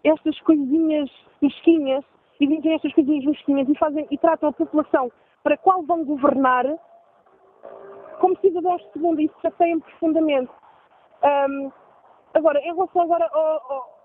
[0.04, 1.10] estas coisinhas
[1.42, 2.06] mesquinhas
[2.40, 5.12] e dizem estas coisinhas mesquinhas e, fazem, e tratam a população
[5.44, 6.66] para a qual vão governar
[8.20, 9.22] como cidadãos de segunda.
[9.22, 10.52] Isso já tem profundamente.
[11.24, 11.72] Um,
[12.34, 14.00] agora, em relação agora ao, ao,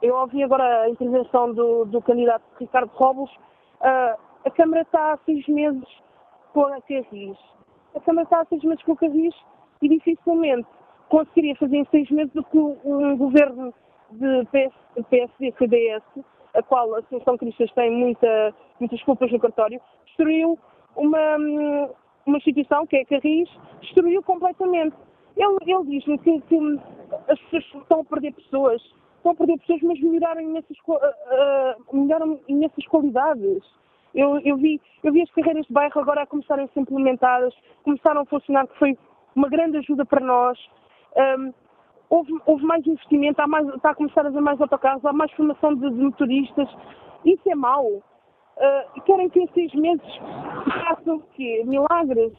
[0.00, 3.30] eu ouvi agora a intervenção do, do candidato Ricardo Robles.
[3.80, 5.88] Uh, a Câmara está há seis meses
[6.52, 7.38] com a Carris.
[7.94, 9.34] A Câmara está há seis meses com a Carris
[9.82, 10.68] e dificilmente
[11.08, 13.72] conseguiria fazer em seis meses o que um governo
[14.10, 16.02] de PS, PSD CDS,
[16.56, 20.58] a qual a Associação Cristas tem muita, muitas culpas no cartório, destruiu
[20.96, 21.36] uma,
[22.26, 23.48] uma instituição, que é Carris,
[23.80, 24.96] destruiu completamente.
[25.36, 26.80] Ele, ele diz-me que, que,
[27.28, 28.82] as pessoas estão a perder pessoas,
[29.16, 33.62] estão a perder pessoas, mas melhoraram imensas, uh, melhoraram imensas qualidades.
[34.14, 37.54] Eu, eu, vi, eu vi as carreiras de bairro agora a começarem a ser implementadas,
[37.84, 38.98] começaram a funcionar, que foi
[39.34, 40.58] uma grande ajuda para nós.
[41.38, 41.52] Um,
[42.10, 45.30] houve, houve, mais investimento, há mais, está a começar a haver mais autocarros, há mais
[45.32, 46.68] formação de, de motoristas.
[47.24, 47.86] Isso é mau.
[47.86, 50.06] Uh, querem que em seis meses
[50.86, 51.62] façam o quê?
[51.66, 52.32] Milagres.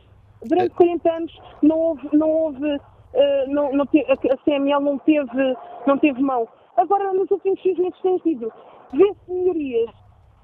[0.46, 2.80] Durante 40 anos não houve, não houve
[3.18, 6.48] uh, não, não te, a CML não teve, não teve mão.
[6.78, 8.52] Agora, nos últimos seis meses tem sido.
[8.94, 9.90] Vê-se melhorias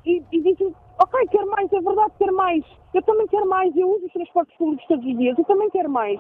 [0.06, 2.66] e, e dizem, ok, quero mais, é verdade, quero mais.
[2.94, 5.90] Eu também quero mais, eu uso os transportes públicos todos os dias, eu também quero
[5.90, 6.20] mais.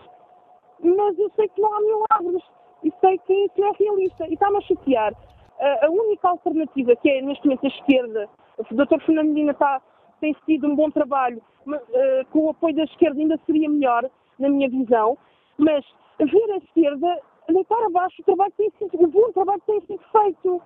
[0.81, 2.43] Mas eu sei que não há milagres
[2.83, 5.13] e sei que isso é realista e está-me a chatear.
[5.59, 8.99] A, a única alternativa que é neste momento a esquerda, o Dr.
[9.05, 9.81] Fernando Medina está,
[10.19, 14.09] tem tido um bom trabalho, mas, uh, com o apoio da esquerda ainda seria melhor,
[14.39, 15.17] na minha visão,
[15.57, 15.85] mas
[16.19, 17.19] ver a esquerda
[17.49, 20.61] deitar abaixo o trabalho que tem sido, o bom trabalho que tem sido feito.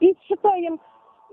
[0.00, 0.80] Isso chateia-me.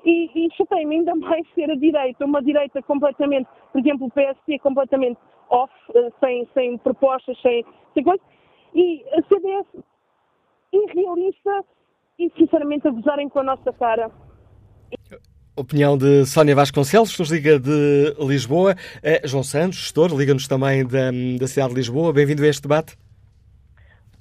[0.05, 4.59] E, e chateia-me ainda mais ser a direita, uma direita completamente, por exemplo, o PSD
[4.59, 5.19] completamente
[5.49, 8.21] off, eh, sem, sem propostas, sem, sem coisa,
[8.73, 9.65] e a CDS
[10.71, 11.63] irrealista
[12.17, 14.11] e sinceramente a gozarem com a nossa cara.
[15.55, 18.75] Opinião de Sónia Vasconcelos, que nos liga de Lisboa.
[18.97, 22.13] Uh, João Santos, gestor, liga-nos também da, da cidade de Lisboa.
[22.13, 22.97] Bem-vindo a este debate.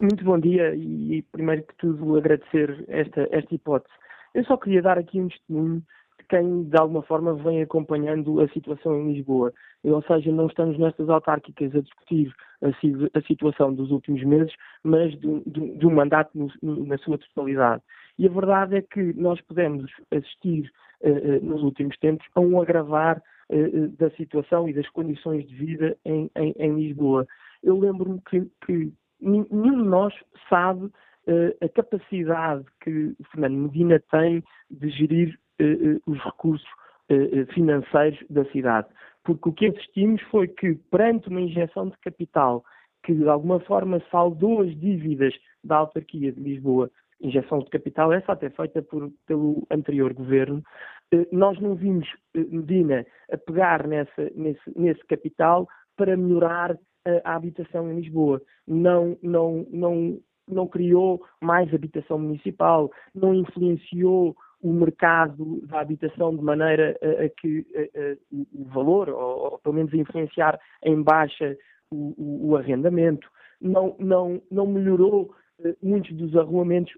[0.00, 3.92] Muito bom dia e, primeiro que tudo, agradecer esta, esta hipótese.
[4.34, 5.82] Eu só queria dar aqui um testemunho
[6.28, 9.52] quem, de alguma forma, vem acompanhando a situação em Lisboa.
[9.82, 14.52] Ou seja, não estamos nestas autárquicas a discutir a, situação dos últimos meses,
[14.82, 16.30] mas de, de, de um mandato
[16.62, 17.82] no, na sua totalidade.
[18.18, 20.70] E a verdade é que nós podemos assistir
[21.00, 25.96] uh, nos últimos tempos a um agravar uh, da situação e das condições de vida
[26.04, 27.26] em, em, em Lisboa.
[27.62, 30.14] Eu lembro-me que, que nenhum de nós
[30.48, 30.90] sabe
[31.62, 35.38] a capacidade que Fernando Medina tem de gerir
[36.06, 36.68] os recursos
[37.54, 38.88] financeiros da cidade.
[39.24, 42.64] Porque o que assistimos foi que, perante uma injeção de capital
[43.04, 45.34] que de alguma forma saldou as dívidas
[45.64, 46.90] da autarquia de Lisboa,
[47.20, 50.62] injeção de capital essa até feita por, pelo anterior governo,
[51.32, 56.78] nós não vimos Medina a pegar nessa, nesse, nesse capital para melhorar
[57.24, 58.40] a habitação em Lisboa.
[58.66, 66.42] Não, não, não, não criou mais habitação municipal, não influenciou o mercado da habitação de
[66.42, 71.56] maneira a, a que a, o valor, ou, ou, pelo menos influenciar em baixa
[71.90, 73.28] o, o, o arrendamento,
[73.60, 76.92] não, não, não melhorou uh, muitos dos arruamentos.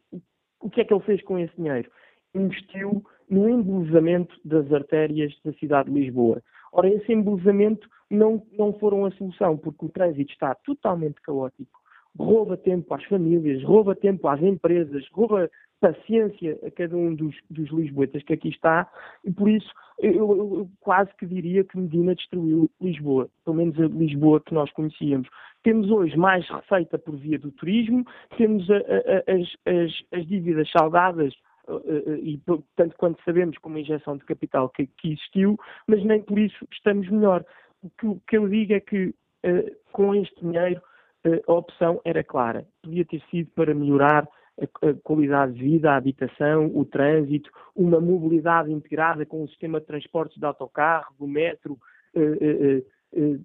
[0.60, 1.90] O que é que ele fez com esse dinheiro?
[2.34, 6.42] Investiu no embelezamento das artérias da cidade de Lisboa.
[6.72, 11.80] Ora, esse embelezamento não, não foram a solução, porque o trânsito está totalmente caótico,
[12.18, 15.48] rouba tempo às famílias, rouba tempo às empresas, rouba
[15.80, 18.90] paciência a cada um dos, dos lisboetas que aqui está,
[19.24, 23.78] e por isso eu, eu, eu, quase que diria que Medina destruiu Lisboa, pelo menos
[23.78, 25.28] a Lisboa que nós conhecíamos.
[25.62, 28.04] Temos hoje mais receita por via do turismo,
[28.36, 31.34] temos a, a, as, as, as dívidas salgadas
[31.68, 32.40] eh, e
[32.76, 36.66] tanto quanto sabemos como a injeção de capital que, que existiu, mas nem por isso
[36.72, 37.44] estamos melhor.
[37.82, 40.82] O que, o que eu digo é que uh, com este dinheiro
[41.26, 42.66] uh, a opção era clara.
[42.82, 44.28] Podia ter sido para melhorar
[44.60, 49.86] a, qualidade de vida, a habitação, o trânsito, uma mobilidade integrada com o sistema de
[49.86, 51.78] transportes de autocarro, do metro,
[52.14, 53.40] uh,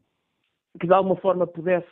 [0.80, 1.88] que de alguma forma pudesse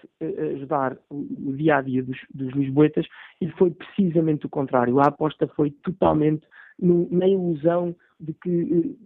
[0.55, 3.05] ajudar o, dia a dia dos, dos lisboetas
[3.39, 4.99] e foi precisamente o contrário.
[4.99, 6.45] A aposta foi totalmente
[6.79, 8.97] na ilusão de que,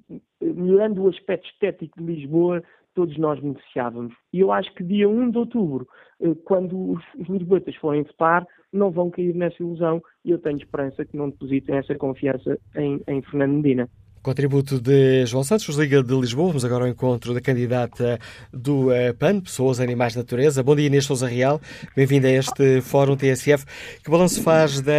[0.42, 2.64] melhorando o aspecto estético de Lisboa,
[2.98, 4.12] todos nós beneficiávamos.
[4.34, 5.88] E eu acho que dia 1 de outubro,
[6.20, 8.44] eh, quando os, os lisboetas forem votar,
[8.74, 13.00] não vão cair nessa ilusão e eu tenho esperança que não depositem essa confiança em,
[13.08, 13.88] em Fernando Medina.
[14.24, 16.48] Contributo de João Santos, Liga de Lisboa.
[16.48, 18.18] Vamos agora ao encontro da candidata
[18.52, 20.64] do eh, PAN, Pessoas, Animais Natureza.
[20.64, 21.62] Bom dia, Inês Souza Real.
[21.96, 23.64] Bem-vinda a este Fórum TSF.
[24.04, 24.92] Que balanço faz da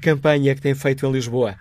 [0.00, 1.54] campanha que tem feito em Lisboa?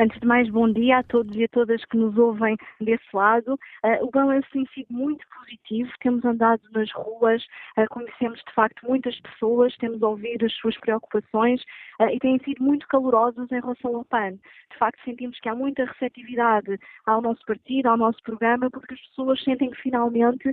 [0.00, 3.52] Antes de mais, bom dia a todos e a todas que nos ouvem desse lado.
[3.84, 7.44] Uh, o balanço tem sido muito positivo, temos andado nas ruas,
[7.76, 11.60] uh, conhecemos de facto muitas pessoas, temos ouvido as suas preocupações
[12.00, 14.38] uh, e têm sido muito calorosos em relação ao PAN.
[14.72, 19.00] De facto, sentimos que há muita receptividade ao nosso partido, ao nosso programa, porque as
[19.08, 20.50] pessoas sentem que finalmente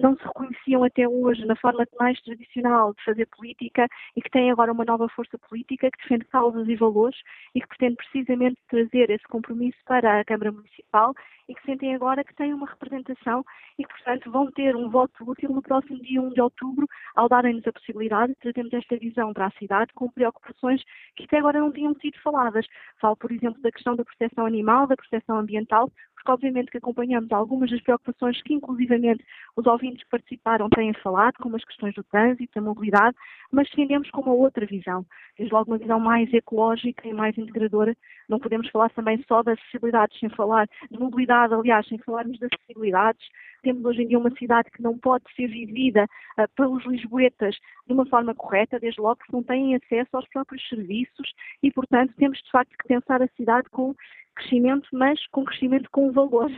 [0.00, 3.86] não se reconheciam até hoje na forma mais tradicional de fazer política
[4.16, 7.18] e que têm agora uma nova força política que defende causas e valores
[7.54, 11.14] e que pretende precisamente trazer esse compromisso para a Câmara Municipal
[11.48, 13.44] e que sentem agora que têm uma representação
[13.78, 17.28] e que, portanto, vão ter um voto útil no próximo dia 1 de outubro, ao
[17.28, 20.82] darem-nos a possibilidade de trazermos esta visão para a cidade com preocupações
[21.14, 22.66] que até agora não tinham sido faladas.
[23.00, 25.90] Falo, por exemplo, da questão da proteção animal, da proteção ambiental,
[26.26, 29.24] porque obviamente que acompanhamos algumas das preocupações que inclusivamente
[29.54, 33.16] os ouvintes que participaram têm falado, como as questões do trânsito, da mobilidade,
[33.52, 35.06] mas defendemos com uma outra visão,
[35.38, 37.96] desde logo uma visão mais ecológica e mais integradora.
[38.28, 42.50] Não podemos falar também só das acessibilidades sem falar de mobilidade, aliás, sem falarmos das
[42.52, 43.24] acessibilidades.
[43.62, 46.04] Temos hoje em dia uma cidade que não pode ser vivida
[46.38, 47.56] uh, pelos lisboetas
[47.86, 52.12] de uma forma correta, desde logo porque não têm acesso aos próprios serviços e, portanto,
[52.16, 53.94] temos de facto que pensar a cidade com
[54.36, 56.50] crescimento, mas com crescimento com valor.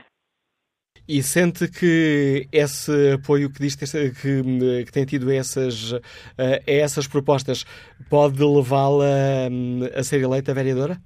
[1.09, 3.87] E sente que esse apoio que diz que,
[4.85, 6.01] que tem tido a essas, a
[6.67, 7.65] essas propostas
[8.11, 11.01] pode levá-la hum, a ser eleita vereadora?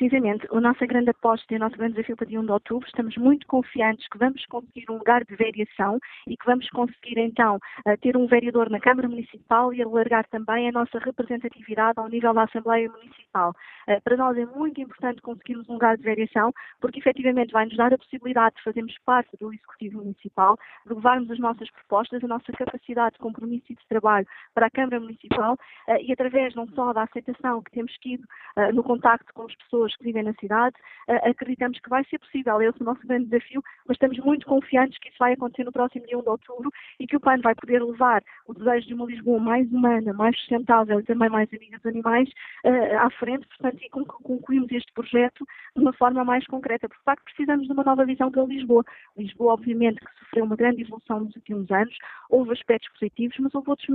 [0.00, 2.88] Precisamente a nossa grande aposta e o nosso grande desafio para dia 1 de outubro,
[2.88, 7.58] estamos muito confiantes que vamos conseguir um lugar de variação e que vamos conseguir então
[7.84, 12.32] eh, ter um vereador na Câmara Municipal e alargar também a nossa representatividade ao nível
[12.32, 13.52] da Assembleia Municipal.
[13.86, 17.76] Eh, para nós é muito importante conseguirmos um lugar de variação porque efetivamente vai nos
[17.76, 22.26] dar a possibilidade de fazermos parte do Executivo Municipal, de levarmos as nossas propostas, a
[22.26, 26.66] nossa capacidade de compromisso e de trabalho para a Câmara Municipal eh, e através não
[26.68, 28.24] só da aceitação que temos tido
[28.72, 30.76] no contacto com as pessoas pessoas que vivem na cidade,
[31.24, 32.60] acreditamos que vai ser possível.
[32.62, 35.72] Esse é o nosso grande desafio, mas estamos muito confiantes que isso vai acontecer no
[35.72, 38.94] próximo dia 1 de outubro e que o PAN vai poder levar o desejo de
[38.94, 42.28] uma Lisboa mais humana, mais sustentável e também mais amiga dos animais
[42.64, 46.88] uh, à frente, portanto, e concluímos este projeto de uma forma mais concreta.
[46.88, 48.84] Porque, de facto, precisamos de uma nova visão para Lisboa.
[49.16, 51.96] Lisboa, obviamente, que sofreu uma grande evolução nos últimos anos,
[52.28, 53.88] houve aspectos positivos, mas houve outros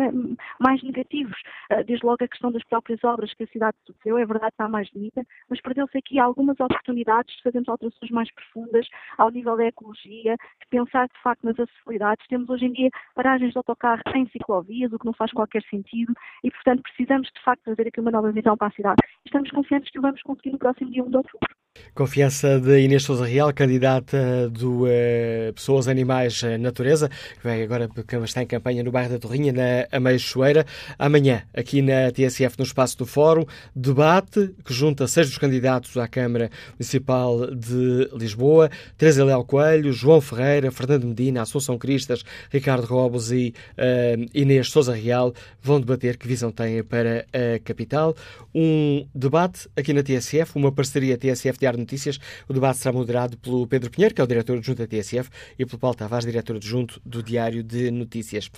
[0.60, 1.38] mais negativos.
[1.72, 4.68] Uh, desde logo a questão das próprias obras que a cidade sofreu, é verdade, está
[4.68, 9.66] mais bonita, mas perdeu-se aqui algumas oportunidades de fazermos alterações mais profundas ao nível da
[9.66, 12.26] ecologia, de pensar de facto nas acessibilidades.
[12.28, 16.14] Temos hoje em dia paragens de autocarro em ciclovias, o que não faz qualquer sentido,
[16.44, 19.02] e portanto precisamos de facto fazer aqui uma nova visão para a cidade.
[19.26, 21.64] Estamos confiantes que o vamos conseguir no próximo dia 1 de outubro.
[21.95, 27.88] Confiança de Inês Souza Real, candidata do uh, Pessoas, Animais, uh, Natureza, que vai agora
[27.88, 30.65] que está em campanha no bairro da Torrinha, na Ameixoeira.
[30.99, 36.05] Amanhã, aqui na TSF, no espaço do Fórum, debate que junta seis dos candidatos à
[36.05, 43.32] Câmara Municipal de Lisboa: Teresa Leal Coelho, João Ferreira, Fernando Medina, Assunção Cristas, Ricardo Robos
[43.32, 48.13] e uh, Inês Souza Real vão debater que visão têm para a capital.
[48.53, 52.20] Um debate aqui na TSF, uma parceria TSF Diário Notícias.
[52.47, 55.66] O debate será moderado pelo Pedro Pinheiro, que é o diretor adjunto da TSF, e
[55.66, 58.51] pelo Paulo Tavares, diretor adjunto do Diário de Notícias.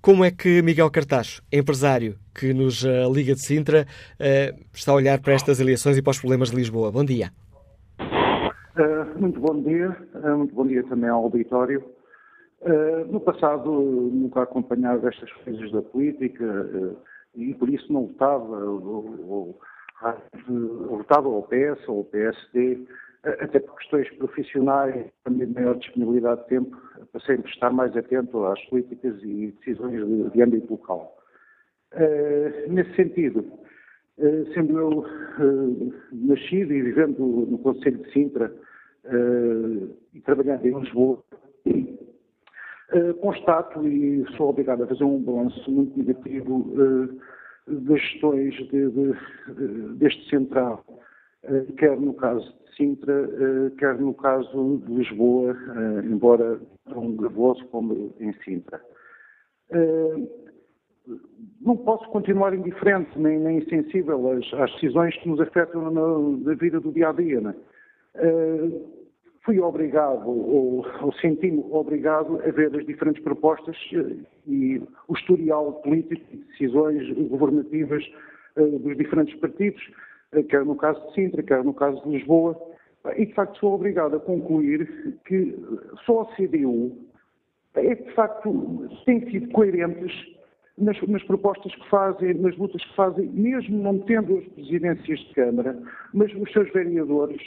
[0.00, 3.86] Como é que Miguel Cartacho, empresário que nos uh, liga de Sintra,
[4.18, 6.90] uh, está a olhar para estas eleições e para os problemas de Lisboa?
[6.90, 7.30] Bom dia.
[8.00, 9.96] Uh, muito bom dia,
[10.36, 11.84] muito bom dia também ao auditório.
[13.10, 16.44] no passado nunca acompanhava estas coisas da política
[17.36, 19.60] e por isso não votava ou,
[20.00, 22.86] ou, votava ao PS ou ao PSD,
[23.24, 26.76] até por questões profissionais, também maior disponibilidade de tempo,
[27.10, 31.16] para sempre estar mais atento às políticas e decisões de, de âmbito local.
[31.92, 33.40] Uh, nesse sentido,
[34.18, 38.52] uh, sendo eu uh, nascido e vivendo no Conselho de Sintra
[40.14, 41.20] e trabalhando em Lisboa,
[43.20, 46.72] constato e sou obrigado a fazer um balanço muito negativo
[47.66, 49.12] das gestões de, de,
[49.54, 50.84] de, deste central,
[51.44, 57.14] eh, quer no caso de Sintra, eh, quer no caso de Lisboa, eh, embora tão
[57.16, 58.80] gravoso como em Sintra.
[61.62, 66.54] Não posso continuar indiferente nem, nem insensível às, às, decisões que nos afetam na, na
[66.54, 67.40] vida do dia a dia.
[67.40, 67.54] Né?
[69.44, 74.16] Fui obrigado, ou, ou senti-me obrigado a ver as diferentes propostas eh,
[74.46, 78.04] e o historial político e decisões governativas
[78.56, 79.82] uh, dos diferentes partidos,
[80.32, 82.56] uh, quer no caso de Sintra, quer no caso de Lisboa,
[83.16, 85.58] e de facto sou obrigado a concluir que
[86.06, 86.96] só a CDU
[87.74, 90.12] é de facto tem sido coerentes
[90.82, 95.34] nas, nas, propostas que fazem, nas lutas que fazem, mesmo não tendo as presidências de
[95.34, 95.78] Câmara,
[96.12, 97.40] mas os seus vereadores.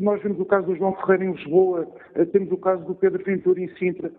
[0.00, 1.88] Nós vemos o caso do João Ferreira em Lisboa,
[2.32, 4.10] temos o caso do Pedro Ventura em Sintra.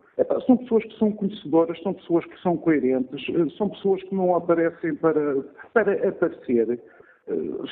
[0.45, 3.26] São pessoas que são conhecedoras, são pessoas que são coerentes,
[3.57, 5.43] são pessoas que não aparecem para,
[5.73, 6.80] para aparecer.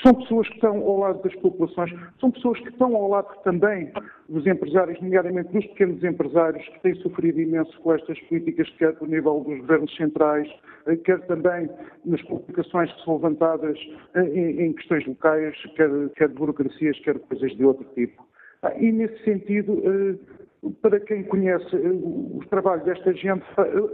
[0.03, 3.91] São pessoas que estão ao lado das populações, são pessoas que estão ao lado também
[4.29, 9.07] dos empresários, nomeadamente dos pequenos empresários, que têm sofrido imenso com estas políticas, quer do
[9.07, 10.47] nível dos governos centrais,
[11.03, 11.69] quer também
[12.05, 13.77] nas complicações que são levantadas
[14.15, 18.27] em, em questões locais, quer, quer de burocracias, quer coisas de outro tipo.
[18.61, 20.15] Ah, e, nesse sentido, eh,
[20.81, 21.91] para quem conhece eh,
[22.39, 23.43] os trabalhos desta gente,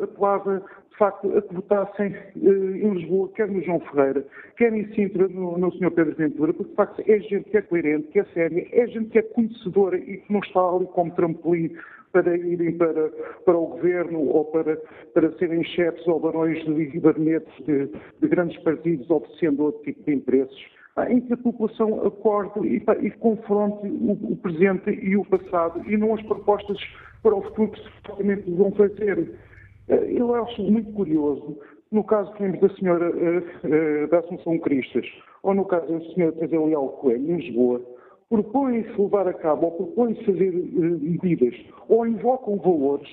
[0.01, 0.63] apelava
[0.93, 4.25] de facto, a que votassem eh, em Lisboa, quer no João Ferreira,
[4.57, 5.91] quer em Sintra, no, no Sr.
[5.91, 9.09] Pedro Ventura, porque de facto é gente que é coerente, que é séria, é gente
[9.09, 11.75] que é conhecedora e que não está ali como trampolim
[12.11, 13.09] para irem para,
[13.43, 14.77] para o governo ou para,
[15.13, 17.87] para serem chefes ou barões de gabinetes de,
[18.21, 20.72] de grandes partidos obedecendo outro tipo de interesses
[21.09, 25.97] em que a população acorde e, e confronte o, o, presente e o passado e
[25.97, 26.77] não as propostas
[27.23, 29.39] para o futuro que supostamente vão fazer.
[29.87, 31.57] Eh, eu acho muito curioso,
[31.91, 35.05] no caso, temos da senhora uh, da Assunção Cristas,
[35.43, 37.81] ou no caso da senhora Teresa Leal Coelho, em Lisboa,
[38.29, 41.53] propõem-se levar a cabo, ou propõem-se fazer medidas,
[41.87, 43.07] ou invocam valores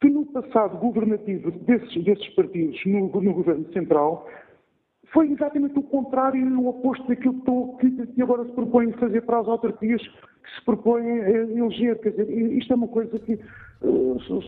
[0.00, 4.26] que no passado governativo desses, desses partidos no, no Governo Central
[5.12, 9.40] foi exatamente o contrário e o oposto daquilo que, que, agora se propõe fazer para
[9.40, 10.02] as autarquias
[10.56, 11.98] se propõem a eleger.
[12.00, 13.38] Quer dizer, isto é uma coisa que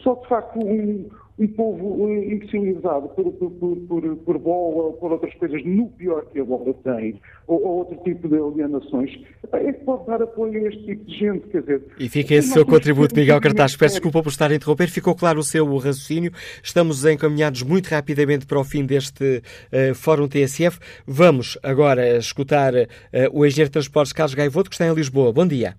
[0.02, 1.08] só de facto um,
[1.38, 6.40] um povo imbecilizado por, por, por, por, bola ou por outras coisas, no pior que
[6.40, 9.10] a bola tem, ou, ou, outro tipo de alienações,
[9.52, 11.82] é que pode dar apoio a este tipo de gente, quer dizer...
[11.98, 13.74] E fica esse seu contributo, Miguel Cartaz.
[13.74, 16.32] Peço desculpa por estar a interromper, ficou claro o seu raciocínio.
[16.62, 19.38] Estamos encaminhados muito rapidamente para o fim deste
[19.72, 20.78] uh, Fórum TSF.
[21.06, 22.86] Vamos agora escutar uh,
[23.32, 25.32] o engenheiro de transportes Carlos Gaivoto, que está em Lisboa.
[25.32, 25.74] Bom dia.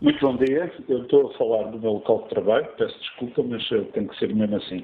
[0.00, 0.72] Muito bom dia.
[0.88, 4.34] Eu estou a falar do meu local de trabalho, peço desculpa, mas tem que ser
[4.34, 4.78] mesmo assim.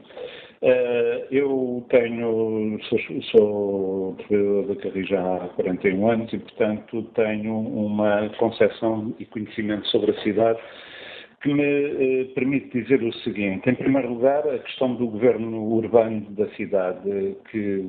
[0.60, 2.98] Uh, eu tenho, sou,
[3.30, 10.10] sou trabalhador da Carris há 41 anos e, portanto, tenho uma concepção e conhecimento sobre
[10.10, 10.58] a cidade
[11.46, 13.70] que me eh, permite dizer o seguinte.
[13.70, 17.88] Em primeiro lugar, a questão do governo urbano da cidade, que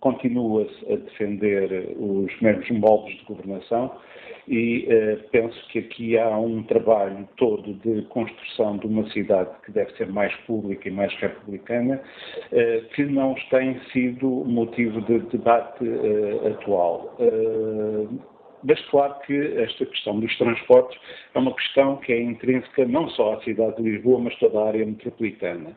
[0.00, 3.90] continua a defender os mesmos moldes de governação,
[4.48, 9.70] e eh, penso que aqui há um trabalho todo de construção de uma cidade que
[9.70, 12.00] deve ser mais pública e mais republicana,
[12.50, 17.16] eh, que não tem sido motivo de debate eh, atual.
[18.64, 20.98] Mas claro que esta questão dos transportes
[21.34, 24.68] é uma questão que é intrínseca não só à cidade de Lisboa, mas toda a
[24.68, 25.76] área metropolitana.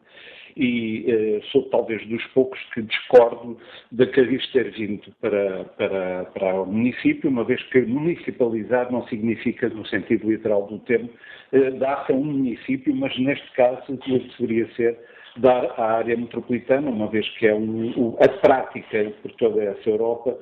[0.57, 3.57] E eh, sou talvez dos poucos que discordo
[3.91, 9.67] da Cadiz ter vindo para, para, para o município, uma vez que municipalizar não significa,
[9.67, 11.09] no sentido literal do termo,
[11.51, 13.99] eh, dar-se a um município, mas neste caso
[14.39, 14.97] deveria ser
[15.37, 20.37] dar à área metropolitana, uma vez que é um, a prática por toda essa Europa,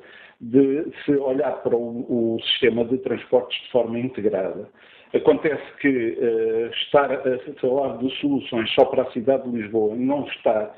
[0.50, 4.68] de se olhar para o, o sistema de transportes de forma integrada.
[5.14, 10.26] Acontece que uh, estar a falar de soluções só para a cidade de Lisboa não
[10.26, 10.74] está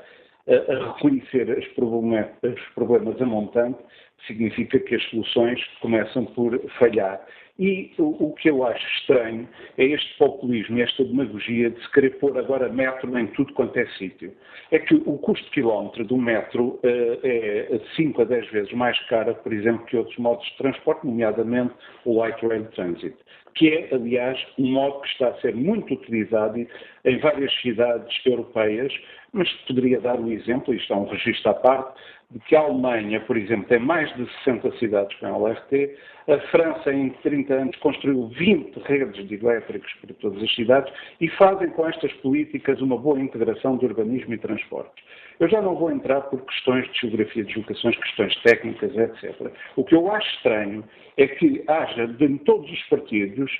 [0.47, 2.27] a, a reconhecer os problemas,
[2.75, 3.79] problemas a montante,
[4.25, 7.19] significa que as soluções começam por falhar.
[7.59, 9.47] E o, o, que eu acho estranho
[9.77, 13.85] é este populismo, esta demagogia de se querer pôr agora metro em tudo quanto é
[13.97, 14.31] sítio.
[14.71, 19.33] É que o custo quilómetro do metro uh, é 5 a 10 vezes mais caro,
[19.35, 21.73] por exemplo, que outros modos de transporte, nomeadamente
[22.05, 23.15] o light rail transit
[23.57, 26.57] que é, aliás, um modo que está a ser muito utilizado
[27.05, 28.93] em várias cidades europeias,
[29.33, 33.21] mas poderia dar um exemplo, isto é um registro à parte, de que a Alemanha,
[33.21, 35.95] por exemplo, tem mais de 60 cidades com LRT,
[36.27, 41.29] a França, em 30 anos, construiu 20 redes de elétricos para todas as cidades e
[41.29, 45.03] fazem com estas políticas uma boa integração de urbanismo e transportes.
[45.39, 49.51] Eu já não vou entrar por questões de geografia de locações, questões técnicas, etc.
[49.75, 50.83] O que eu acho estranho
[51.15, 53.51] é que haja de todos os partidos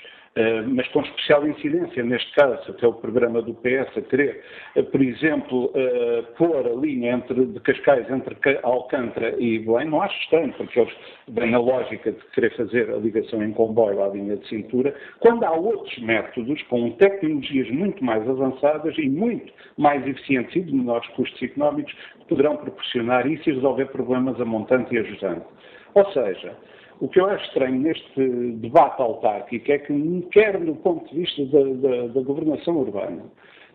[0.68, 4.44] mas com especial incidência, neste caso, até o programa do PS a querer,
[4.76, 10.02] uh, por exemplo, uh, pôr a linha entre, de Cascais entre Alcântara e Belém, não
[10.02, 10.94] acho estranho, porque eles
[11.28, 15.44] vêm a lógica de querer fazer a ligação em comboio à linha de cintura, quando
[15.44, 21.08] há outros métodos com tecnologias muito mais avançadas e muito mais eficientes e de menores
[21.10, 25.44] custos económicos que poderão proporcionar isso e resolver problemas a montante e ajustante.
[25.94, 26.56] Ou seja,
[27.00, 31.44] o que eu acho estranho neste debate autárquico é que, quer do ponto de vista
[31.46, 33.24] da, da, da governação urbana,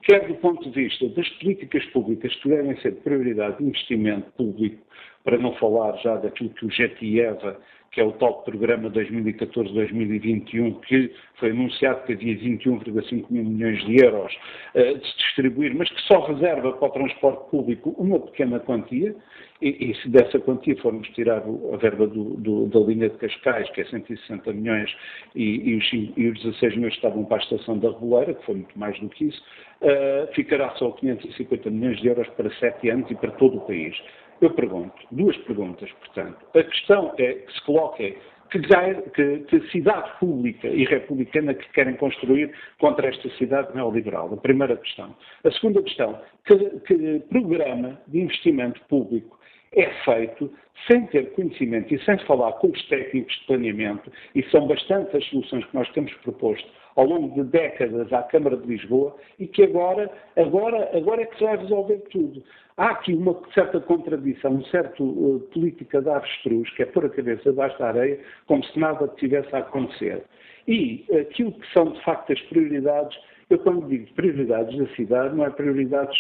[0.04, 4.32] quer do ponto de vista das políticas públicas que devem ser de prioridade de investimento
[4.34, 4.84] público,
[5.24, 7.58] para não falar já daquilo que o GETIEVA
[7.94, 14.04] que é o tal programa 2014-2021, que foi anunciado que havia 21,5 mil milhões de
[14.04, 14.34] euros
[14.74, 19.16] uh, de se distribuir, mas que só reserva para o transporte público uma pequena quantia,
[19.64, 23.70] e, e se dessa quantia formos tirar a verba do, do, da linha de Cascais,
[23.72, 24.94] que é 160 milhões,
[25.34, 28.56] e, e, os, e, os, 16 milhões estavam para a estação da Reboleira, que foi
[28.56, 29.42] muito mais do que isso,
[29.82, 33.96] uh, ficará só 550 milhões de euros para sete anos e para todo o país.
[34.42, 36.38] Eu pergunto, duas perguntas, portanto.
[36.54, 38.18] A questão é, que se coloca é
[38.52, 44.32] que, que, que, cidade pública e republicana que querem construir contra esta cidade neoliberal?
[44.34, 45.16] A primeira questão.
[45.44, 49.40] A segunda questão, que, que programa de investimento público
[49.76, 50.52] é feito
[50.88, 55.26] sem ter conhecimento e sem falar com os técnicos de planeamento, e são bastantes as
[55.26, 59.64] soluções que nós temos proposto ao longo de décadas à Câmara de Lisboa e que
[59.64, 62.44] agora, agora, agora é que se vai resolver tudo.
[62.78, 67.10] Há aqui uma certa contradição, uma certa uh, política de avestruz, que é pôr a
[67.10, 70.24] cabeça debaixo da areia, como se nada tivesse a acontecer.
[70.68, 73.18] E aquilo que são, de facto, as prioridades,
[73.50, 76.18] eu quando digo prioridades da cidade, não é prioridades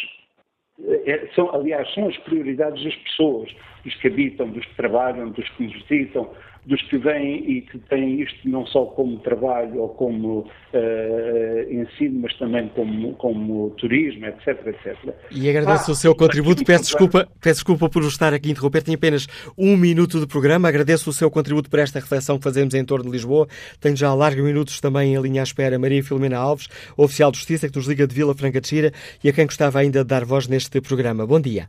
[0.82, 3.50] é, são, aliás, são as prioridades das pessoas,
[3.84, 6.34] dos que habitam, dos que trabalham, dos que nos visitam,
[6.65, 12.22] dos que vêm e que têm isto não só como trabalho ou como uh, ensino,
[12.22, 15.14] mas também como, como turismo, etc, etc.
[15.31, 16.64] E agradeço ah, o seu contributo.
[16.64, 18.84] Peço desculpa, peço desculpa por estar aqui a interromper.
[18.84, 19.27] Tenho apenas
[19.57, 20.69] um minuto de programa.
[20.69, 23.48] Agradeço o seu contributo para esta reflexão que fazemos em torno de Lisboa.
[23.81, 27.69] Tenho já largos minutos também em linha à espera Maria Filomena Alves, oficial de Justiça,
[27.69, 28.91] que nos liga de Vila Franca de Xira
[29.23, 31.27] e a quem gostava ainda de dar voz neste programa.
[31.27, 31.68] Bom dia.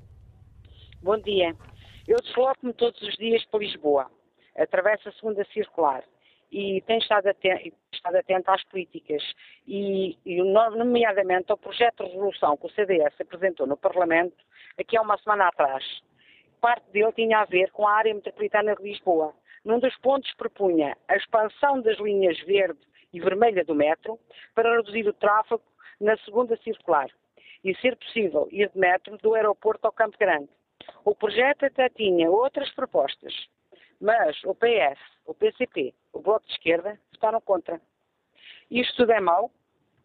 [1.03, 1.55] Bom dia.
[2.07, 4.07] Eu desloco-me todos os dias para Lisboa
[4.57, 6.05] atravessa a segunda circular
[6.51, 9.23] e tem estado atento, estado atento às políticas
[9.67, 14.37] e, e, nomeadamente ao projeto de resolução que o CDS apresentou no Parlamento
[14.79, 15.85] aqui há uma semana atrás.
[16.61, 19.35] Parte dele tinha a ver com a área metropolitana de Lisboa.
[19.65, 22.79] Num dos pontos propunha a expansão das linhas verde
[23.13, 24.19] e vermelha do metro
[24.55, 25.63] para reduzir o tráfego
[26.01, 27.09] na segunda circular
[27.65, 30.51] e, ser possível, ir de metro do aeroporto ao Campo Grande.
[31.05, 33.33] O projeto até tinha outras propostas,
[34.01, 37.81] mas o PS, o PCP, o Bloco de Esquerda votaram contra.
[38.71, 39.51] Isto tudo é mau?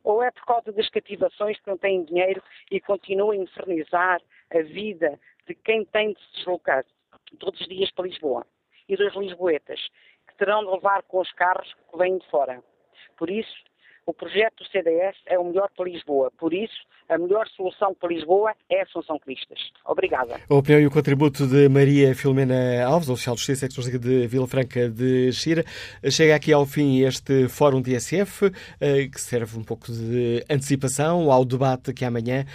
[0.03, 2.41] Ou é por causa das cativações que não têm dinheiro
[2.71, 4.21] e continuam a infernizar
[4.51, 6.85] a vida de quem tem de se deslocar
[7.37, 8.45] todos os dias para Lisboa?
[8.87, 9.79] E dos lisboetas,
[10.27, 12.63] que terão de levar com os carros que vêm de fora.
[13.17, 13.63] Por isso,
[14.09, 16.31] o projeto do CDS é o melhor para Lisboa.
[16.37, 16.73] Por isso,
[17.07, 19.59] a melhor solução para Lisboa é a Assunção Cristas.
[19.85, 20.39] Obrigada.
[20.49, 24.47] A opinião e o contributo de Maria Filomena Alves, oficial de Justiça Eclesiástica de Vila
[24.47, 25.63] Franca de Xira.
[26.09, 31.45] Chega aqui ao fim este Fórum TSF, eh, que serve um pouco de antecipação ao
[31.45, 32.45] debate que amanhã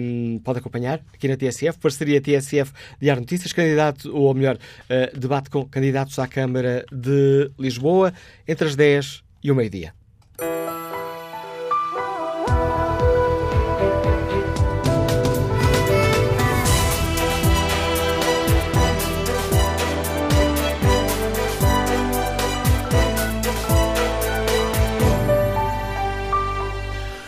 [0.00, 1.78] um, pode acompanhar aqui na TSF.
[1.78, 4.56] Parceria TSF Diário Notícias, candidato, ou melhor,
[4.88, 8.12] eh, debate com candidatos à Câmara de Lisboa,
[8.48, 9.95] entre as 10 e o meio-dia.